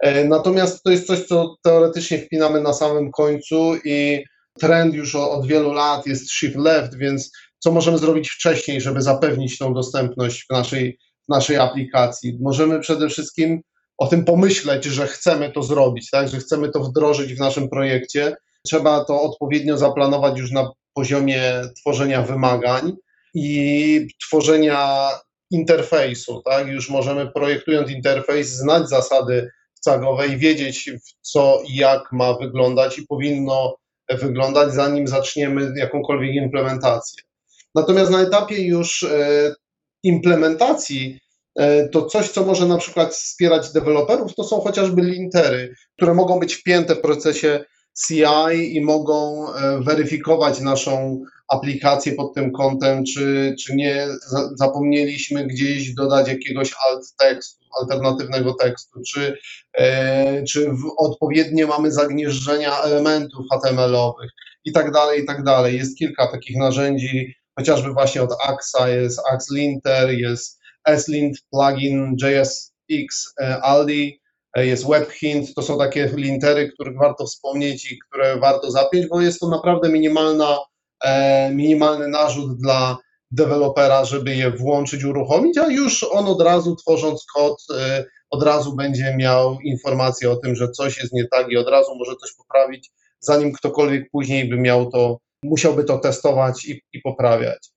[0.00, 4.24] E, natomiast to jest coś, co teoretycznie wpinamy na samym końcu i
[4.60, 9.58] trend już od wielu lat jest shift left, więc co możemy zrobić wcześniej, żeby zapewnić
[9.58, 10.98] tą dostępność w naszej,
[11.28, 12.38] naszej aplikacji.
[12.40, 13.60] Możemy przede wszystkim
[13.98, 16.28] o tym pomyśleć, że chcemy to zrobić, tak?
[16.28, 18.36] że chcemy to wdrożyć w naszym projekcie.
[18.66, 21.42] Trzeba to odpowiednio zaplanować już na poziomie
[21.80, 22.92] tworzenia wymagań
[23.34, 25.08] i tworzenia
[25.50, 26.42] interfejsu.
[26.44, 26.66] Tak?
[26.66, 33.06] Już możemy projektując interfejs znać zasady cagowe i wiedzieć, co i jak ma wyglądać i
[33.06, 33.76] powinno
[34.10, 37.22] wyglądać, zanim zaczniemy jakąkolwiek implementację.
[37.74, 39.54] Natomiast na etapie już e,
[40.04, 41.20] implementacji
[41.58, 46.38] e, to coś, co może na przykład wspierać deweloperów, to są chociażby lintery, które mogą
[46.38, 47.64] być wpięte w procesie
[48.06, 54.06] CI i mogą e, weryfikować naszą aplikację pod tym kątem, czy, czy nie
[54.54, 59.38] zapomnieliśmy gdzieś dodać jakiegoś alt tekstu, alternatywnego tekstu, czy,
[60.48, 64.30] czy odpowiednie mamy zagnieżdżenia elementów HTML-owych
[64.64, 65.76] i tak dalej, i tak dalej.
[65.78, 73.62] Jest kilka takich narzędzi, chociażby właśnie od AXA jest AXLinter, jest SLint plugin JSX e,
[73.62, 74.20] Aldi,
[74.56, 79.20] e, jest WebHint, to są takie lintery, których warto wspomnieć i które warto zapiąć, bo
[79.20, 80.58] jest to naprawdę minimalna,
[81.04, 82.98] e, minimalny narzut dla
[83.30, 87.56] dewelopera, żeby je włączyć, uruchomić, a już on od razu tworząc kod,
[88.30, 91.94] od razu będzie miał informację o tym, że coś jest nie tak i od razu
[91.98, 92.90] może coś poprawić,
[93.20, 97.70] zanim ktokolwiek później by miał to musiałby to testować i, i poprawiać.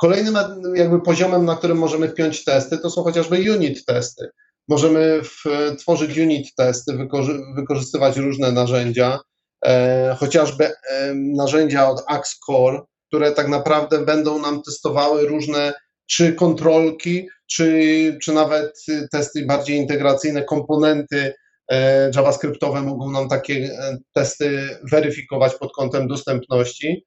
[0.00, 0.36] Kolejnym
[0.74, 4.28] jakby poziomem, na którym możemy wpiąć testy, to są chociażby unit testy.
[4.68, 5.44] Możemy w,
[5.78, 9.18] tworzyć unit testy, wykorzy wykorzystywać różne narzędzia,
[9.66, 15.74] e, chociażby e, narzędzia od AxCore, które tak naprawdę będą nam testowały różne
[16.06, 21.34] czy kontrolki, czy, czy nawet testy bardziej integracyjne, komponenty
[22.14, 27.06] JavaScriptowe mogą nam takie e, testy weryfikować pod kątem dostępności.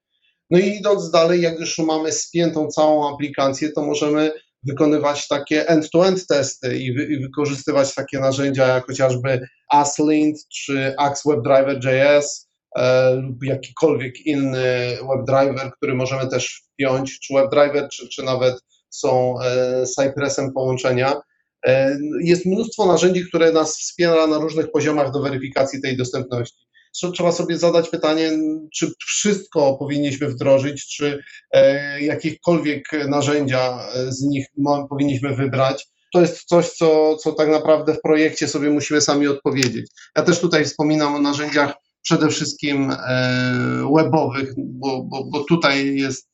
[0.50, 6.26] No i idąc dalej, jak już mamy spiętą całą aplikację, to możemy wykonywać takie end-to-end
[6.26, 13.44] testy i, wy, i, wykorzystywać takie narzędzia jak chociażby Aslint czy Axe WebDriver.js e, lub
[13.44, 18.54] jakikolwiek inny WebDriver, który możemy też wpiąć, czy WebDriver, czy, czy nawet
[18.90, 21.20] są e, Cypressem połączenia.
[21.66, 26.66] E, jest mnóstwo narzędzi, które nas wspiera na różnych poziomach do weryfikacji tej dostępności.
[27.14, 28.30] Trzeba sobie zadać pytanie,
[28.74, 34.46] czy wszystko powinniśmy wdrożyć, czy e, jakiekolwiek narzędzia z nich
[34.90, 35.86] powinniśmy wybrać.
[36.12, 39.90] To jest coś, co, co tak naprawdę w projekcie sobie musimy sami odpowiedzieć.
[40.16, 46.29] Ja też tutaj wspominam o narzędziach przede wszystkim e, webowych, bo, bo, bo tutaj jest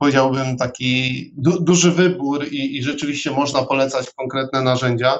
[0.00, 5.18] powiedziałbym, taki du duży wybór i, i rzeczywiście można polecać konkretne narzędzia.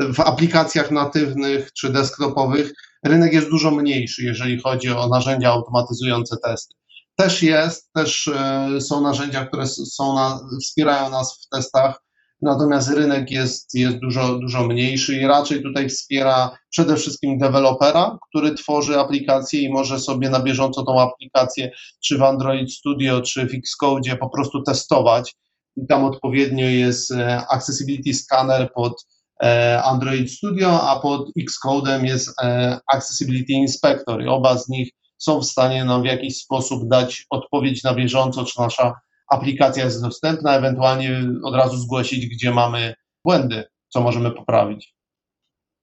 [0.00, 2.72] W aplikacjach natywnych czy desktopowych
[3.04, 6.74] rynek jest dużo mniejszy, jeżeli chodzi o narzędzia automatyzujące testy.
[7.16, 12.02] Też jest, też e, są narzędzia, które są na, wspierają nas w testach
[12.42, 18.54] natomiast rynek jest, jest dużo, dużo mniejszy i raczej tutaj wspiera przede wszystkim dewelopera, który
[18.54, 21.70] tworzy aplikację i może sobie na bieżąco tą aplikację
[22.04, 25.34] czy w Android Studio, czy w Xcode po prostu testować.
[25.76, 29.06] I tam odpowiednio jest e, Accessibility Scanner pod
[29.42, 35.40] e, Android Studio, a pod Xcodem jest e, Accessibility Inspector i oba z nich są
[35.40, 38.94] w stanie nam w jakiś sposób dać odpowiedź na bieżąco, czy nasza
[39.32, 44.94] aplikacja jest dostępna, ewentualnie od razu zgłosić, gdzie mamy błędy, co możemy poprawić.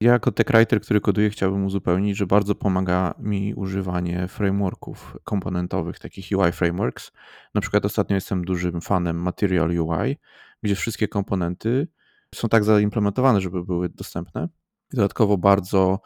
[0.01, 0.47] Ja jako tech
[0.81, 7.12] który koduje, chciałbym uzupełnić, że bardzo pomaga mi używanie frameworków komponentowych, takich UI frameworks.
[7.53, 10.17] Na przykład ostatnio jestem dużym fanem Material UI,
[10.63, 11.88] gdzie wszystkie komponenty
[12.35, 14.47] są tak zaimplementowane, żeby były dostępne.
[14.93, 15.99] Dodatkowo bardzo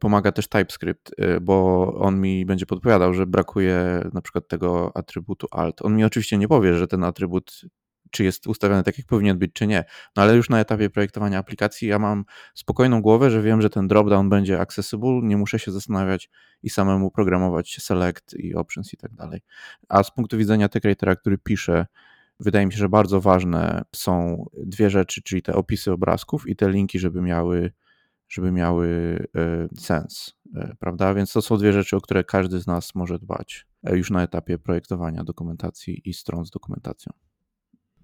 [0.00, 5.46] pomaga też TypeScript, y, bo on mi będzie podpowiadał, że brakuje na przykład tego atrybutu
[5.50, 5.82] alt.
[5.82, 7.60] On mi oczywiście nie powie, że ten atrybut
[8.10, 9.84] czy jest ustawiony tak, jak powinien być, czy nie.
[10.16, 12.24] No ale już na etapie projektowania aplikacji ja mam
[12.54, 16.30] spokojną głowę, że wiem, że ten dropdown będzie accessible, nie muszę się zastanawiać
[16.62, 19.40] i samemu programować select i options i tak dalej.
[19.88, 20.82] A z punktu widzenia tech
[21.20, 21.86] który pisze,
[22.40, 26.70] wydaje mi się, że bardzo ważne są dwie rzeczy, czyli te opisy obrazków i te
[26.70, 27.72] linki, żeby miały
[28.28, 31.14] żeby miały e, sens, e, prawda?
[31.14, 34.22] Więc to są dwie rzeczy, o które każdy z nas może dbać e, już na
[34.22, 37.12] etapie projektowania dokumentacji i stron z dokumentacją.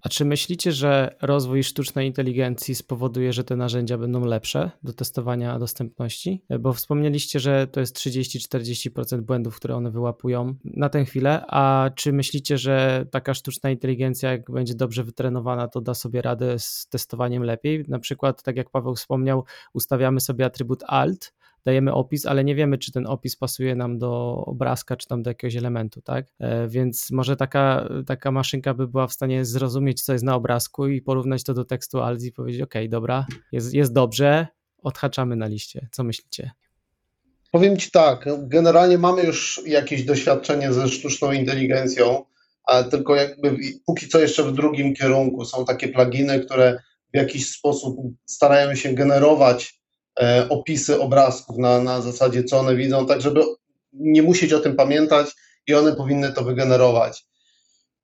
[0.01, 5.59] A czy myślicie, że rozwój sztucznej inteligencji spowoduje, że te narzędzia będą lepsze do testowania
[5.59, 6.41] dostępności?
[6.59, 11.45] Bo wspomnieliście, że to jest 30-40% błędów, które one wyłapują na tę chwilę.
[11.47, 16.59] A czy myślicie, że taka sztuczna inteligencja, jak będzie dobrze wytrenowana, to da sobie radę
[16.59, 17.85] z testowaniem lepiej?
[17.87, 21.33] Na przykład, tak jak Paweł wspomniał, ustawiamy sobie atrybut alt
[21.65, 25.29] dajemy opis, ale nie wiemy, czy ten opis pasuje nam do obrazka, czy tam do
[25.29, 26.25] jakiegoś elementu, tak?
[26.39, 30.87] E, więc może taka, taka maszynka by była w stanie zrozumieć, co jest na obrazku
[30.87, 34.47] i porównać to do tekstu alt i powiedzieć, ok, dobra, jest, jest dobrze,
[34.77, 35.87] odhaczamy na liście.
[35.91, 36.51] Co myślicie?
[37.51, 42.25] Powiem Ci tak, generalnie mamy już jakieś doświadczenie ze sztuczną inteligencją,
[42.63, 45.45] ale tylko jakby póki co jeszcze w drugim kierunku.
[45.45, 46.79] Są takie pluginy, które
[47.13, 49.81] w jakiś sposób starają się generować
[50.49, 53.43] opisy obrazków na, na zasadzie, co one widzą, tak żeby
[53.93, 55.27] nie musieć o tym pamiętać
[55.67, 57.25] i one powinny to wygenerować.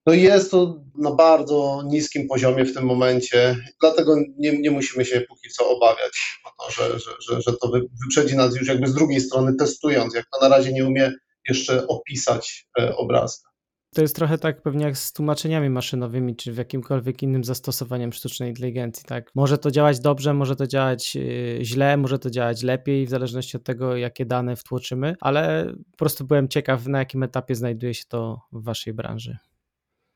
[0.05, 5.21] No jest to na bardzo niskim poziomie w tym momencie, dlatego nie, nie musimy się
[5.21, 7.71] póki co obawiać o to, że, że, że, że to
[8.03, 11.13] wyprzedzi nas już jakby z drugiej strony testując, jak to na razie nie umie
[11.49, 13.50] jeszcze opisać e, obrazka.
[13.95, 18.49] To jest trochę tak pewnie jak z tłumaczeniami maszynowymi, czy w jakimkolwiek innym zastosowaniem sztucznej
[18.49, 19.31] inteligencji, tak?
[19.35, 23.57] Może to działać dobrze, może to działać y, źle, może to działać lepiej, w zależności
[23.57, 28.03] od tego, jakie dane wtłoczymy, ale po prostu byłem ciekaw, na jakim etapie znajduje się
[28.07, 29.37] to w waszej branży.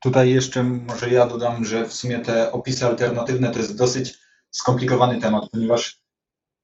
[0.02, 4.18] Tutaj jeszcze może ja dodam, że w sumie te opisy alternatywne to jest dosyć
[4.50, 6.00] skomplikowany temat, ponieważ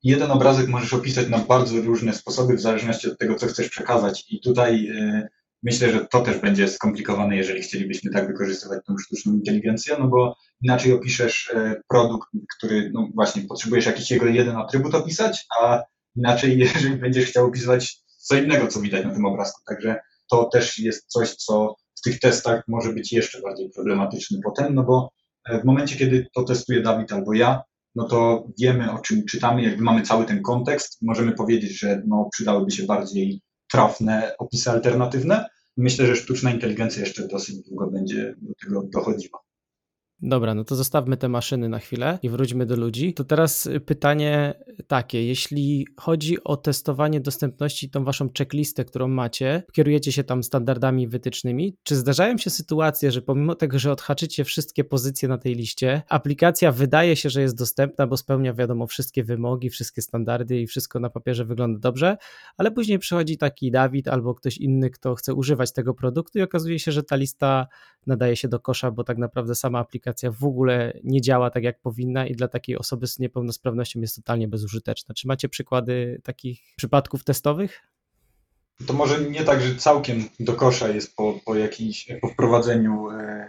[0.02, 4.24] jeden obrazek możesz opisać na bardzo różne sposoby, w zależności od tego, co chcesz przekazać.
[4.30, 9.32] I tutaj y, Myślę, że to też będzie skomplikowane, jeżeli chcielibyśmy tak wykorzystywać tą sztuczną
[9.32, 14.94] inteligencję, no bo inaczej opiszesz e, produkt, który, no właśnie, potrzebujesz jakiś jego jeden atrybut
[14.94, 15.82] opisać, a
[16.16, 19.62] inaczej, jeżeli będziesz chciał opisywać co innego, co widać na tym obrazku.
[19.66, 24.74] Także to też jest coś, co w tych testach może być jeszcze bardziej problematyczne potem,
[24.74, 25.12] no bo
[25.48, 27.62] e, w momencie, kiedy to testuje Dawid albo ja,
[27.94, 32.28] no to wiemy, o czym czytamy, jakby mamy cały ten kontekst, możemy powiedzieć, że no,
[32.32, 33.40] przydałyby się bardziej
[33.72, 35.48] trafne opisy alternatywne.
[35.76, 39.38] Myślę, że sztuczna inteligencja jeszcze dosyć długo będzie do tego dochodziła.
[40.24, 43.14] Dobra, no to zostawmy te maszyny na chwilę i wróćmy do ludzi.
[43.14, 44.54] To teraz pytanie
[44.86, 51.08] takie, jeśli chodzi o testowanie dostępności, tą waszą checklistę, którą macie, kierujecie się tam standardami
[51.08, 56.02] wytycznymi, czy zdarzają się sytuacje, że pomimo tego, że odhaczycie wszystkie pozycje na tej liście,
[56.08, 61.00] aplikacja wydaje się, że jest dostępna, bo spełnia wiadomo wszystkie wymogi, wszystkie standardy i wszystko
[61.00, 62.16] na papierze wygląda dobrze,
[62.56, 66.78] ale później przychodzi taki Dawid albo ktoś inny, kto chce używać tego produktu i okazuje
[66.78, 67.66] się, że ta lista
[68.06, 71.80] nadaje się do kosza, bo tak naprawdę sama aplikacja w ogóle nie działa tak, jak
[71.80, 75.14] powinna i dla takiej osoby z niepełnosprawnością jest totalnie bezużyteczna.
[75.14, 77.80] Czy macie przykłady takich przypadków testowych?
[78.86, 83.48] To może nie tak, że całkiem do kosza jest po, po, jakimś, po wprowadzeniu e,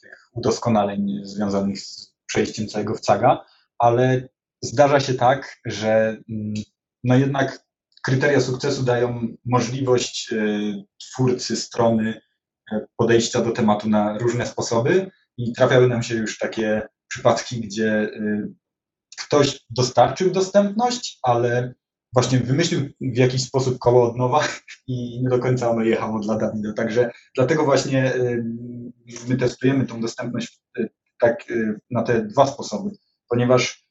[0.00, 3.44] tych udoskonaleń związanych z przejściem całego w CAGA,
[3.78, 4.28] ale
[4.62, 6.54] zdarza się tak, że mm,
[7.04, 7.64] no jednak
[8.02, 10.36] kryteria sukcesu dają możliwość e,
[10.98, 12.20] twórcy strony
[12.96, 15.10] podejścia do tematu na różne sposoby
[15.42, 18.52] i trafiały nam się już takie przypadki, gdzie y,
[19.18, 21.74] ktoś dostarczył dostępność, ale
[22.12, 24.44] właśnie wymyślił w jakiś sposób koło od nowa
[24.86, 26.72] i nie do końca ono jechało dla Dawida.
[26.72, 28.44] Także dlatego właśnie y,
[29.28, 30.88] my testujemy tą dostępność y,
[31.20, 31.44] tak
[31.90, 32.90] na te dwa sposoby,
[33.28, 33.82] ponieważ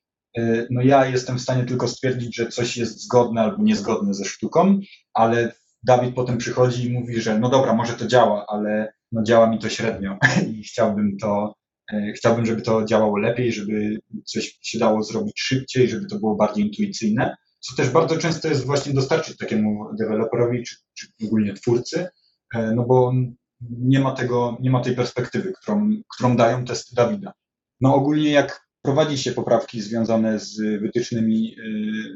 [0.70, 4.80] no ja jestem w stanie tylko stwierdzić, że coś jest zgodne albo niezgodne ze sztuką,
[5.14, 9.50] ale Dawid potem przychodzi i mówi, że no dobra, może to działa, ale no działa
[9.50, 10.18] mi to średnio
[10.54, 11.56] i chciałbym to,
[11.94, 16.36] e, chciałbym, żeby to działało lepiej, żeby coś się dało zrobić szybciej, żeby to było
[16.36, 22.08] bardziej intuicyjne, co też bardzo często jest właśnie dostarczyć takiemu deweloperowi czy, czy ogólnie twórcy,
[22.56, 23.14] e, no bo
[23.62, 27.34] nie ma tego, nie ma tej perspektywy, którą, którą dają testy Dawida.
[27.82, 31.56] No ogólnie jak prowadzi się poprawki związane z wytycznymi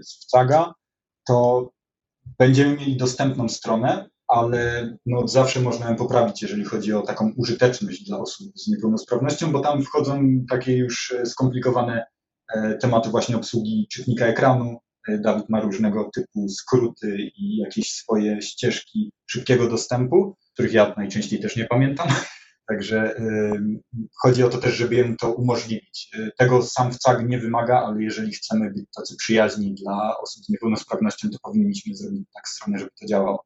[0.02, 0.74] z WCAG-a,
[1.28, 1.70] to
[2.39, 8.04] będziemy mieli dostępną stronę, ale no zawsze można ją poprawić, jeżeli chodzi o taką użyteczność
[8.04, 12.06] dla osób z niepełnosprawnością, bo tam wchodzą takie już skomplikowane
[12.82, 19.70] tematy właśnie obsługi czytnika ekranu, Dawid ma różnego typu skróty i jakieś swoje ścieżki szybkiego
[19.70, 22.08] dostępu, których ja najczęściej też nie pamiętam.
[22.70, 23.16] Także
[24.22, 26.12] chodzi o to też, żeby im to umożliwić.
[26.38, 31.30] Tego sam wcale nie wymaga, ale jeżeli chcemy być tacy przyjaźni dla osób z niepełnosprawnością,
[31.30, 33.46] to powinniśmy zrobić tak stronę, żeby to działało.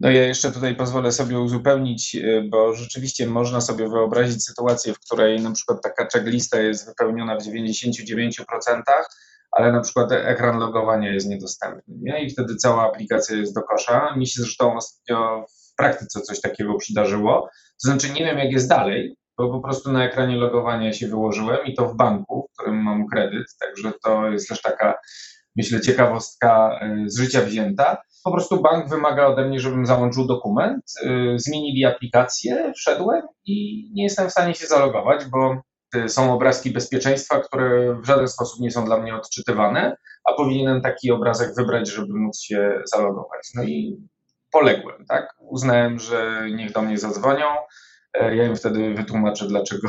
[0.00, 2.16] No ja jeszcze tutaj pozwolę sobie uzupełnić,
[2.50, 7.42] bo rzeczywiście można sobie wyobrazić sytuację, w której na przykład taka checklista jest wypełniona w
[7.42, 8.44] 99%,
[9.52, 12.24] ale na przykład ekran logowania jest niedostępny nie?
[12.24, 14.14] i wtedy cała aplikacja jest do kosza.
[14.16, 17.48] Mi się zresztą ostatnio w praktyce coś takiego przydarzyło.
[17.82, 21.66] To znaczy nie wiem jak jest dalej, bo po prostu na ekranie logowania się wyłożyłem
[21.66, 24.94] i to w banku, w którym mam kredyt, także to jest też taka,
[25.56, 28.02] myślę, ciekawostka y, z życia wzięta.
[28.24, 34.04] Po prostu bank wymaga ode mnie, żebym załączył dokument, y, zmienili aplikację, wszedłem i nie
[34.04, 35.56] jestem w stanie się zalogować, bo
[35.96, 39.96] Y, są obrazki bezpieczeństwa, które w żaden sposób nie są dla mnie odczytywane,
[40.30, 43.50] a powinienem taki obrazek wybrać, żeby móc się zalogować.
[43.54, 43.96] No i
[44.52, 45.34] poległem, tak?
[45.38, 47.46] Uznałem, że niech do mnie zadzwonią.
[48.14, 49.88] E, ja im wtedy wytłumaczę, dlaczego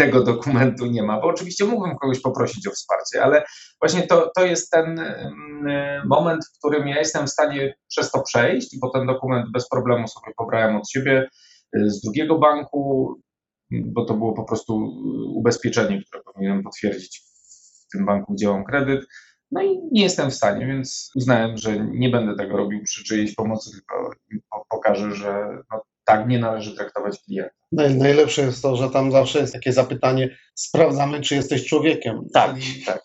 [0.00, 3.44] tego dokumentu nie ma, bo oczywiście mógłbym kogoś poprosić o wsparcie, ale
[3.80, 8.22] właśnie to, to jest ten mm, moment, w którym ja jestem w stanie przez to
[8.22, 11.28] przejść, bo ten dokument bez problemu sobie pobrałem od siebie
[11.76, 13.14] y, z drugiego banku,
[13.70, 14.76] bo to było po prostu
[15.34, 17.22] ubezpieczenie, które powinienem potwierdzić
[17.88, 19.06] w tym banku, gdzie mam kredyt.
[19.50, 23.34] No i nie jestem w stanie, więc uznałem, że nie będę tego robił przy czyjejś
[23.34, 24.16] pomocy, tylko
[24.68, 27.54] pokażę, że no, tak nie należy traktować klienta.
[27.72, 32.20] Najlepsze jest to, że tam zawsze jest takie zapytanie, sprawdzamy, czy jesteś człowiekiem.
[32.32, 32.56] Tak,
[32.86, 33.02] tak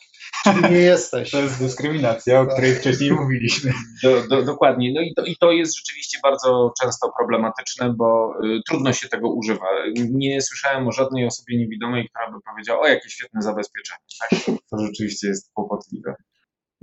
[0.71, 1.31] nie jesteś.
[1.31, 3.73] To jest dyskryminacja, o której wcześniej mówiliśmy.
[4.03, 4.93] Do, do, dokładnie.
[4.95, 9.33] No i to, i to jest rzeczywiście bardzo często problematyczne, bo y, trudno się tego
[9.33, 9.65] używa.
[9.95, 13.99] Nie słyszałem o żadnej osobie niewidomej, która by powiedziała, o jakie świetne zabezpieczenie.
[14.19, 14.39] Tak?
[14.71, 16.15] To rzeczywiście jest kłopotliwe.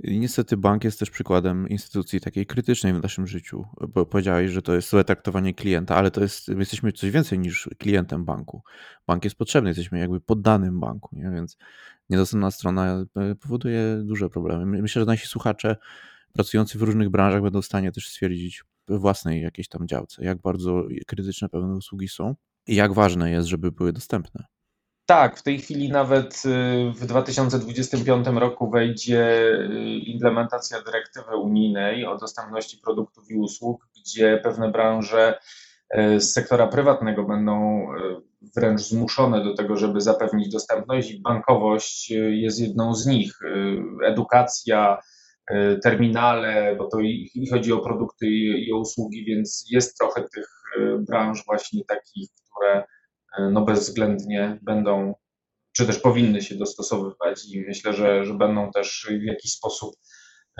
[0.03, 4.61] I niestety bank jest też przykładem instytucji takiej krytycznej w naszym życiu, bo powiedziałeś, że
[4.61, 8.63] to jest złe traktowanie klienta, ale to jest, my jesteśmy coś więcej niż klientem banku.
[9.07, 11.31] Bank jest potrzebny, jesteśmy jakby poddanym banku, nie?
[11.31, 11.57] więc
[12.09, 14.81] niedostępna strona e, powoduje duże problemy.
[14.81, 15.75] Myślę, że nasi słuchacze
[16.33, 20.41] pracujący w różnych branżach będą w stanie też stwierdzić we własnej jakiejś tam działce, jak
[20.41, 22.35] bardzo krytyczne pewne usługi są
[22.67, 24.45] i jak ważne jest, żeby były dostępne.
[25.05, 32.17] Tak, w tej chwili nawet y, w 2025 roku wejdzie y, implementacja dyrektywy unijnej o
[32.17, 35.39] dostępności produktów i usług, gdzie pewne branże
[35.97, 37.87] y, z sektora prywatnego będą
[38.55, 43.39] wręcz zmuszone do tego, żeby zapewnić dostępność i bankowość jest jedną z nich.
[44.05, 44.97] Edukacja,
[45.83, 50.47] terminale, bo to i chodzi o produkty i o usługi, więc jest trochę tych
[50.99, 52.83] branż właśnie takich, które
[53.39, 55.13] no bezwzględnie będą,
[55.75, 59.95] czy też powinny się dostosowywać i myślę, że, że będą też w jakiś sposób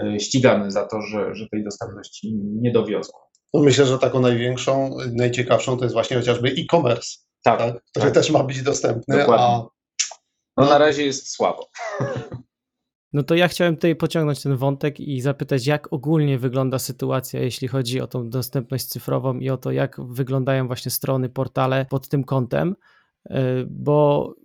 [0.03, 3.13] e, ścigane za to, że, że tej dostępności nie dowiozą.
[3.53, 8.13] No myślę, że taką największą, najciekawszą to jest właśnie chociażby e-commerce, tak, tak, który tak.
[8.13, 9.45] też ma być dostępny, Dokładnie.
[9.45, 9.67] a
[10.57, 11.69] no na razie jest słabo.
[13.13, 17.67] No to ja chciałem tutaj pociągnąć ten wątek i zapytać, jak ogólnie wygląda sytuacja, jeśli
[17.67, 22.23] chodzi o tą dostępność cyfrową i o to, jak wyglądają właśnie strony, portale pod tym
[22.23, 22.75] kątem,
[23.25, 23.33] y,
[23.69, 24.35] bo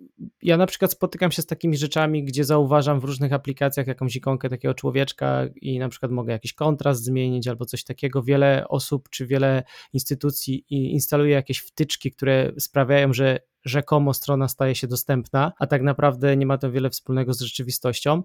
[0.42, 4.48] ja na przykład spotykam się z takimi rzeczami, gdzie zauważam w różnych aplikacjach jakąś ikonkę
[4.48, 8.22] takiego człowieczka i na przykład mogę jakiś kontrast zmienić albo coś takiego.
[8.22, 9.62] Wiele osób czy wiele
[9.92, 13.38] instytucji instaluje jakieś wtyczki, które sprawiają, że
[13.68, 18.22] rzekomo strona staje się dostępna, a tak naprawdę nie ma to wiele wspólnego z rzeczywistością.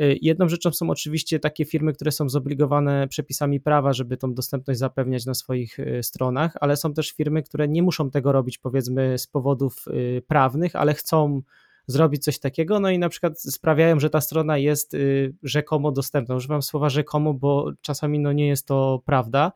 [0.00, 4.80] Y, jedną rzeczą są oczywiście takie firmy, które są zobligowane przepisami prawa, żeby tą dostępność
[4.80, 9.18] zapewniać na swoich y, stronach, ale są też firmy, które nie muszą tego robić powiedzmy
[9.18, 11.42] z powodów y, prawnych, ale chcą
[11.86, 14.96] zrobić coś takiego, no i na przykład sprawiają, że ta strona jest
[15.42, 16.34] rzekomo dostępna.
[16.34, 19.52] Używam słowa rzekomo, bo czasami no nie jest to prawda.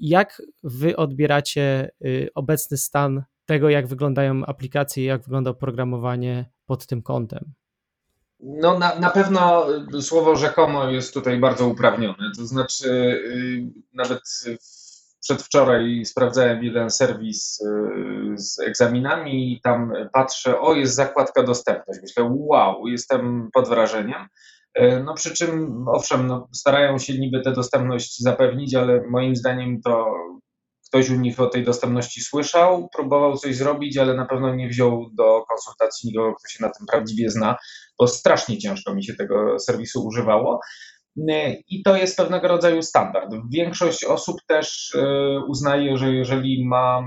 [0.00, 1.90] Jak wy odbieracie
[2.34, 7.54] obecny stan tego, jak wyglądają aplikacje, jak wygląda oprogramowanie pod tym kątem?
[8.40, 9.66] No, na, na pewno
[10.00, 12.30] słowo rzekomo jest tutaj bardzo uprawnione.
[12.36, 14.20] To znaczy, y, nawet
[15.20, 22.00] przedwczoraj sprawdzałem jeden serwis y, z egzaminami i tam patrzę, o, jest zakładka dostępność.
[22.02, 24.26] Myślę, wow, jestem pod wrażeniem.
[24.80, 29.80] Y, no przy czym, owszem, no, starają się niby tę dostępność zapewnić, ale moim zdaniem
[29.80, 30.14] to
[30.88, 35.10] ktoś u nich o tej dostępności słyszał, próbował coś zrobić, ale na pewno nie wziął
[35.12, 37.56] do konsultacji nikogo, kto się na tym prawdziwie zna,
[37.98, 40.60] bo strasznie ciężko mi się tego serwisu używało.
[41.68, 43.34] I to jest pewnego rodzaju standard.
[43.52, 47.04] Większość osób też e, uznaje, że jeżeli ma e,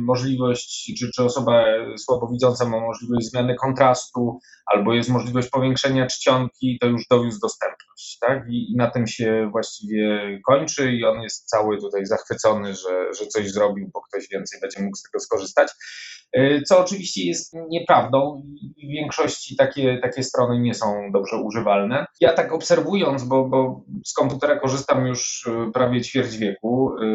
[0.00, 1.64] możliwość, czy, czy osoba
[1.98, 7.91] słabowidząca ma możliwość zmiany kontrastu, albo jest możliwość powiększenia czcionki, to już dowiózł dostępność.
[8.20, 8.42] Tak?
[8.48, 13.26] I, I, na tym się właściwie kończy, i on jest cały tutaj zachwycony, że, że
[13.26, 15.72] coś zrobił, bo ktoś więcej będzie mógł z tego skorzystać.
[16.32, 18.42] E, co oczywiście jest nieprawdą.
[18.84, 22.06] W większości takie, takie strony nie są dobrze używalne.
[22.20, 27.06] Ja tak obserwując, bo, bo z komputera korzystam już e, prawie ćwierć wieku, e,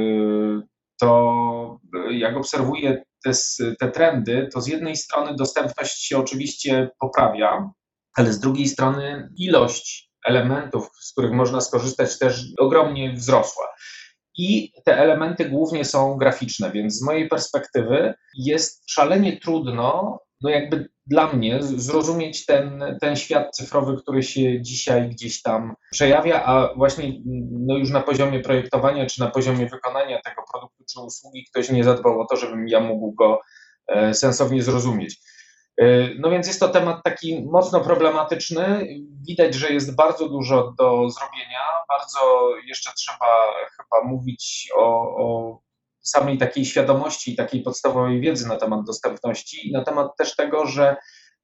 [0.99, 1.79] to
[2.11, 3.31] jak obserwuję te,
[3.79, 7.71] te trendy, to z jednej strony dostępność się oczywiście poprawia,
[8.15, 13.65] ale z drugiej strony ilość elementów, z których można skorzystać, też ogromnie wzrosła.
[14.37, 20.89] I te elementy głównie są graficzne, więc z mojej perspektywy jest szalenie trudno, no jakby
[21.05, 27.13] dla mnie, zrozumieć ten, ten świat cyfrowy, który się dzisiaj gdzieś tam przejawia, a właśnie
[27.51, 31.83] no już na poziomie projektowania czy na poziomie wykonania tego produktu czy usługi ktoś nie
[31.83, 33.39] zadbał o to, żebym ja mógł go
[33.87, 35.19] e, sensownie zrozumieć.
[35.81, 38.87] E, no więc jest to temat taki mocno problematyczny.
[39.27, 41.63] Widać, że jest bardzo dużo do zrobienia.
[41.89, 45.59] Bardzo jeszcze trzeba chyba mówić o, o
[46.01, 50.65] samej takiej świadomości i takiej podstawowej wiedzy na temat dostępności i na temat też tego,
[50.65, 50.95] że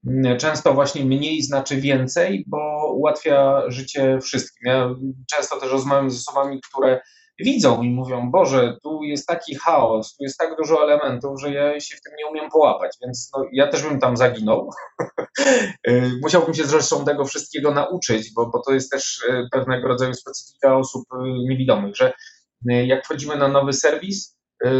[0.07, 4.71] mm, często właśnie mniej znaczy więcej, bo ułatwia życie wszystkim.
[4.71, 4.95] Ja
[5.35, 7.01] często też rozmawiam z osobami, które
[7.39, 11.79] widzą i mówią, Boże, tu jest taki chaos, tu jest tak dużo elementów, że ja
[11.79, 14.69] się w tym nie umiem połapać, więc no, ja też bym tam zaginął.
[15.87, 20.13] Y, musiałbym się zresztą tego wszystkiego nauczyć, bo, bo to jest też y, pewnego rodzaju
[20.13, 22.13] specyfika osób y, niewidomych, że
[22.65, 24.37] jak wchodzimy na nowy serwis,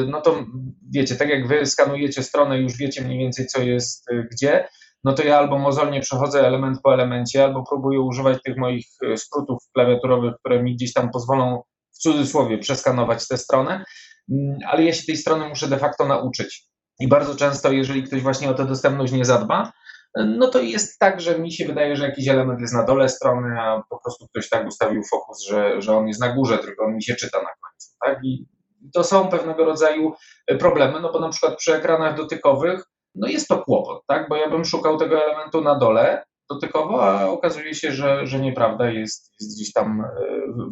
[0.08, 0.46] no to
[0.92, 4.68] wiecie, tak jak wy skanujecie stronę, już wiecie mniej więcej, co jest gdzie,
[5.04, 8.86] no to ja albo mozolnie przechodzę element po elemencie, albo próbuję używać tych moich
[9.16, 11.64] skrótów klawiaturowych, które mi gdzieś tam pozwolą
[11.94, 13.86] w cudzysłowie przeskanować tę stronę,
[14.32, 16.68] mm, ale ja się tej strony muszę de facto nauczyć.
[17.00, 19.72] I bardzo często, jeżeli ktoś właśnie o tę dostępność nie zadba,
[20.18, 23.62] no to jest tak, że mi się wydaje, że jakiś element jest na dole strony,
[23.62, 26.96] a po prostu ktoś tak ustawił fokus, że, że on jest na górze, tylko on
[26.96, 27.90] mi się czyta na końcu.
[28.06, 28.20] Tak?
[28.24, 28.46] I
[28.94, 30.14] to są pewnego rodzaju
[30.60, 32.84] problemy, no bo na przykład przy ekranach dotykowych,
[33.16, 34.30] no jest to kłopot, tak?
[34.30, 38.90] bo ja bym szukał tego elementu na dole dotykowo, a okazuje się, że, że nieprawda
[38.90, 40.08] jest, jest gdzieś tam e,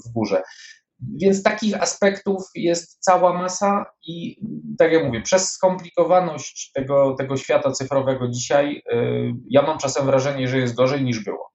[0.05, 0.43] w górze.
[1.01, 4.41] Więc takich aspektów jest cała masa i
[4.77, 10.47] tak jak mówię, przez skomplikowaność tego, tego świata cyfrowego dzisiaj, y, ja mam czasem wrażenie,
[10.47, 11.51] że jest gorzej niż było.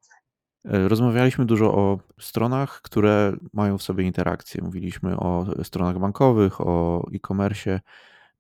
[0.65, 4.63] E, rozmawialiśmy dużo o stronach, które mają w sobie interakcję.
[4.63, 7.81] Mówiliśmy o stronach bankowych, o e-commerce.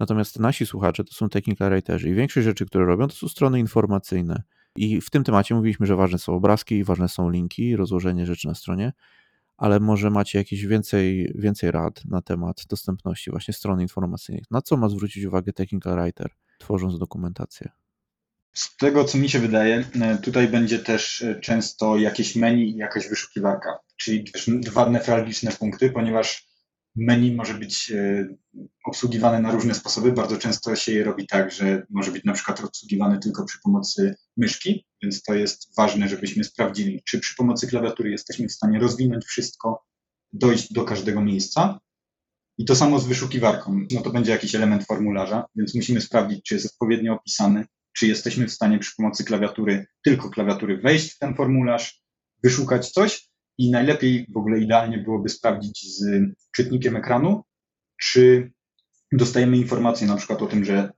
[0.00, 3.59] Natomiast nasi słuchacze to są technical writerzy i większość rzeczy, które robią, to są strony
[3.59, 4.42] informacyjne.
[4.76, 8.54] I w tym temacie mówiliśmy, że ważne są obrazki, ważne są linki, rozłożenie rzeczy na
[8.54, 8.92] stronie
[9.57, 14.44] ale może macie jakieś więcej, więcej rad na temat dostępności właśnie stron informacyjnych.
[14.50, 17.68] Na co ma zwrócić uwagę technical writer, tworząc dokumentację?
[18.52, 22.76] Z tego, co mi się wydaje, e, tutaj będzie też e, często jakieś menu i
[22.76, 26.45] jakaś wyszukiwarka, czyli dwa newralgiczne punkty, ponieważ
[26.97, 28.28] menu może być e,
[28.84, 30.12] obsługiwane na różne sposoby.
[30.12, 34.14] Bardzo często się je robi tak, że może być na przykład obsługiwane tylko przy pomocy
[34.36, 39.24] myszki, więc to jest ważne, żebyśmy sprawdzili, czy przy pomocy klawiatury jesteśmy w stanie rozwinąć
[39.24, 39.84] wszystko,
[40.32, 41.80] dojść do każdego miejsca.
[42.59, 43.86] I to samo z wyszukiwarką.
[43.90, 48.47] No to będzie jakiś element formularza, więc musimy sprawdzić, czy jest odpowiednio opisany, czy jesteśmy
[48.47, 52.03] w stanie przy pomocy klawiatury, tylko klawiatury wejść w ten formularz,
[52.42, 53.28] wyszukać coś,
[53.59, 56.04] i najlepiej, w ogóle idealnie byłoby sprawdzić z
[56.57, 57.42] czytnikiem ekranu,
[58.00, 58.52] czy
[59.12, 60.90] dostajemy informację na przykład o tym, że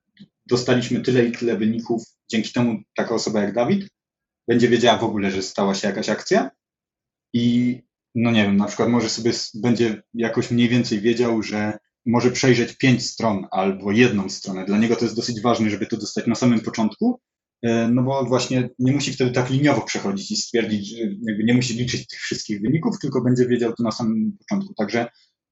[0.46, 3.88] dostaliśmy tyle i tyle wyników, dzięki temu taka osoba jak Dawid
[4.48, 6.50] będzie wiedziała w ogóle, że stała się jakaś akcja
[7.32, 7.76] i
[8.14, 12.76] no nie wiem, na przykład może sobie będzie jakoś mniej więcej wiedział, że może przejrzeć
[12.76, 14.64] pięć stron albo jedną stronę.
[14.64, 17.20] Dla niego to jest dosyć ważne, żeby to dostać na samym początku,
[17.90, 20.92] no bo właśnie nie musi wtedy tak liniowo przechodzić i stwierdzić,
[21.22, 24.74] jakby nie musi liczyć tych wszystkich wyników, tylko będzie wiedział to na samym początku.
[24.74, 25.06] Także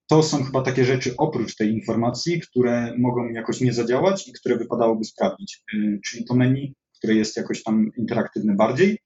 [0.09, 4.57] to są chyba takie rzeczy oprócz tej informacji, które mogą jakoś nie zadziałać i które
[4.57, 5.63] wypadałoby sprawdzić.
[5.75, 8.99] E, czyli to menu, które jest jakoś tam interaktywne bardziej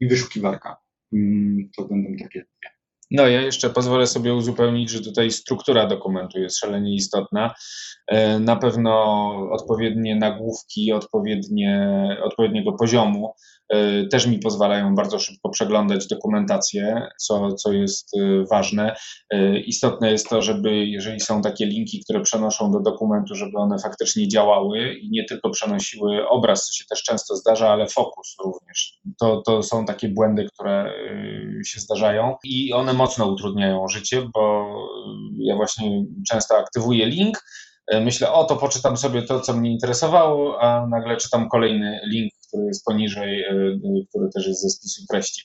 [0.00, 0.76] i wyszukiwarka.
[1.12, 2.44] Mm, to będą takie.
[3.14, 7.54] No, ja jeszcze pozwolę sobie uzupełnić, że tutaj struktura dokumentu jest szalenie istotna.
[8.06, 8.92] E, na pewno
[9.50, 11.90] odpowiednie nagłówki, odpowiednie,
[12.22, 13.34] odpowiedniego poziomu
[13.68, 18.96] e, też mi pozwalają bardzo szybko przeglądać dokumentację, co, co jest e, ważne.
[19.66, 24.28] Istotne jest to, żeby jeżeli są takie linki, które przenoszą do dokumentu, żeby one faktycznie
[24.28, 28.98] działały i nie tylko przenosiły obraz, co się też często zdarza, ale fokus również.
[29.20, 30.92] To, to są takie błędy, które
[31.66, 34.66] się zdarzają i one mocno utrudniają życie, bo
[35.38, 37.38] ja właśnie często aktywuję link,
[37.86, 42.32] E, myślę, o to poczytam sobie to, co mnie interesowało, a nagle czytam kolejny link,
[42.48, 43.78] który jest poniżej, e, e,
[44.08, 45.42] który też jest ze spisu treści.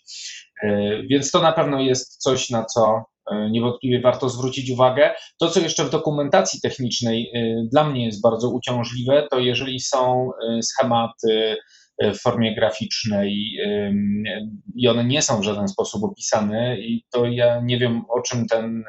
[1.09, 3.05] Więc to na pewno jest coś, na co
[3.51, 5.11] niewątpliwie warto zwrócić uwagę.
[5.39, 7.31] To, co jeszcze w dokumentacji technicznej
[7.71, 10.29] dla mnie jest bardzo uciążliwe, to jeżeli są
[10.61, 11.57] schematy
[12.01, 13.53] w formie graficznej
[14.75, 18.47] i one nie są w żaden sposób opisane, i to ja nie wiem, o czym
[18.47, 18.83] ten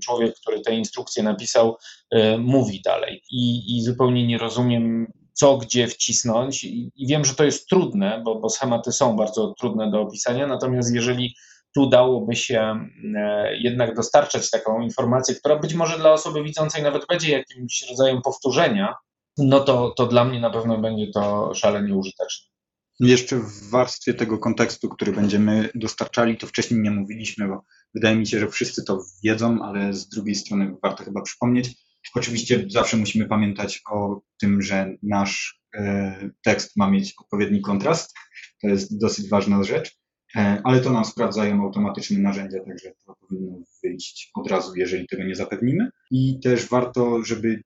[0.00, 1.76] człowiek, który tę instrukcję napisał,
[2.10, 3.22] e, mówi dalej.
[3.30, 6.64] I, i zupełnie nie rozumiem, co gdzie wcisnąć.
[6.64, 10.46] I, I, wiem, że to jest trudne, bo, bo schematy są bardzo trudne do opisania,
[10.46, 11.34] natomiast jeżeli
[11.74, 12.86] tu dałoby się
[13.16, 18.22] e, jednak dostarczać taką informację, która być może dla osoby widzącej nawet będzie jakimś rodzajem
[18.22, 18.94] powtórzenia,
[19.38, 22.52] no to, to dla mnie na pewno będzie to szalenie użyteczne.
[23.00, 27.64] Jeszcze w warstwie tego kontekstu, który będziemy dostarczali, to wcześniej nie mówiliśmy, bo
[27.94, 31.74] wydaje mi się, że wszyscy to wiedzą, ale z drugiej strony warto chyba przypomnieć.
[32.14, 38.14] Oczywiście zawsze musimy pamiętać o tym, że nasz e, tekst ma mieć odpowiedni kontrast.
[38.62, 39.98] To jest dosyć ważna rzecz,
[40.36, 45.24] e, ale to nam sprawdzają automatyczne narzędzia, także to powinno wyjść od razu, jeżeli tego
[45.24, 45.90] nie zapewnimy.
[46.10, 47.62] I też warto, żeby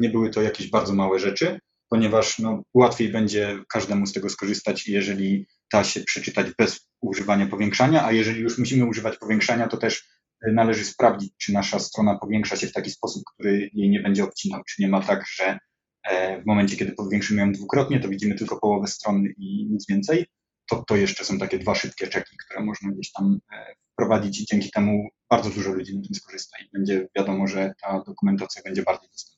[0.00, 4.88] nie były to jakieś bardzo małe rzeczy, ponieważ no, łatwiej będzie każdemu z tego skorzystać,
[4.88, 10.08] jeżeli da się przeczytać bez używania powiększania, a jeżeli już musimy używać powiększania, to też
[10.42, 14.24] e, należy sprawdzić, czy nasza strona powiększa się w taki sposób, który jej nie będzie
[14.24, 15.58] obcinał, czy nie ma tak, że
[16.02, 20.26] e, w momencie, kiedy powiększymy ją dwukrotnie, to widzimy tylko połowę strony i nic więcej.
[20.70, 24.46] To, to jeszcze są takie dwa szybkie czeki, które można gdzieś tam e, wprowadzić i
[24.46, 28.82] dzięki temu bardzo dużo ludzi na tym skorzysta i będzie wiadomo, że ta dokumentacja będzie
[28.82, 29.37] bardziej dostępna.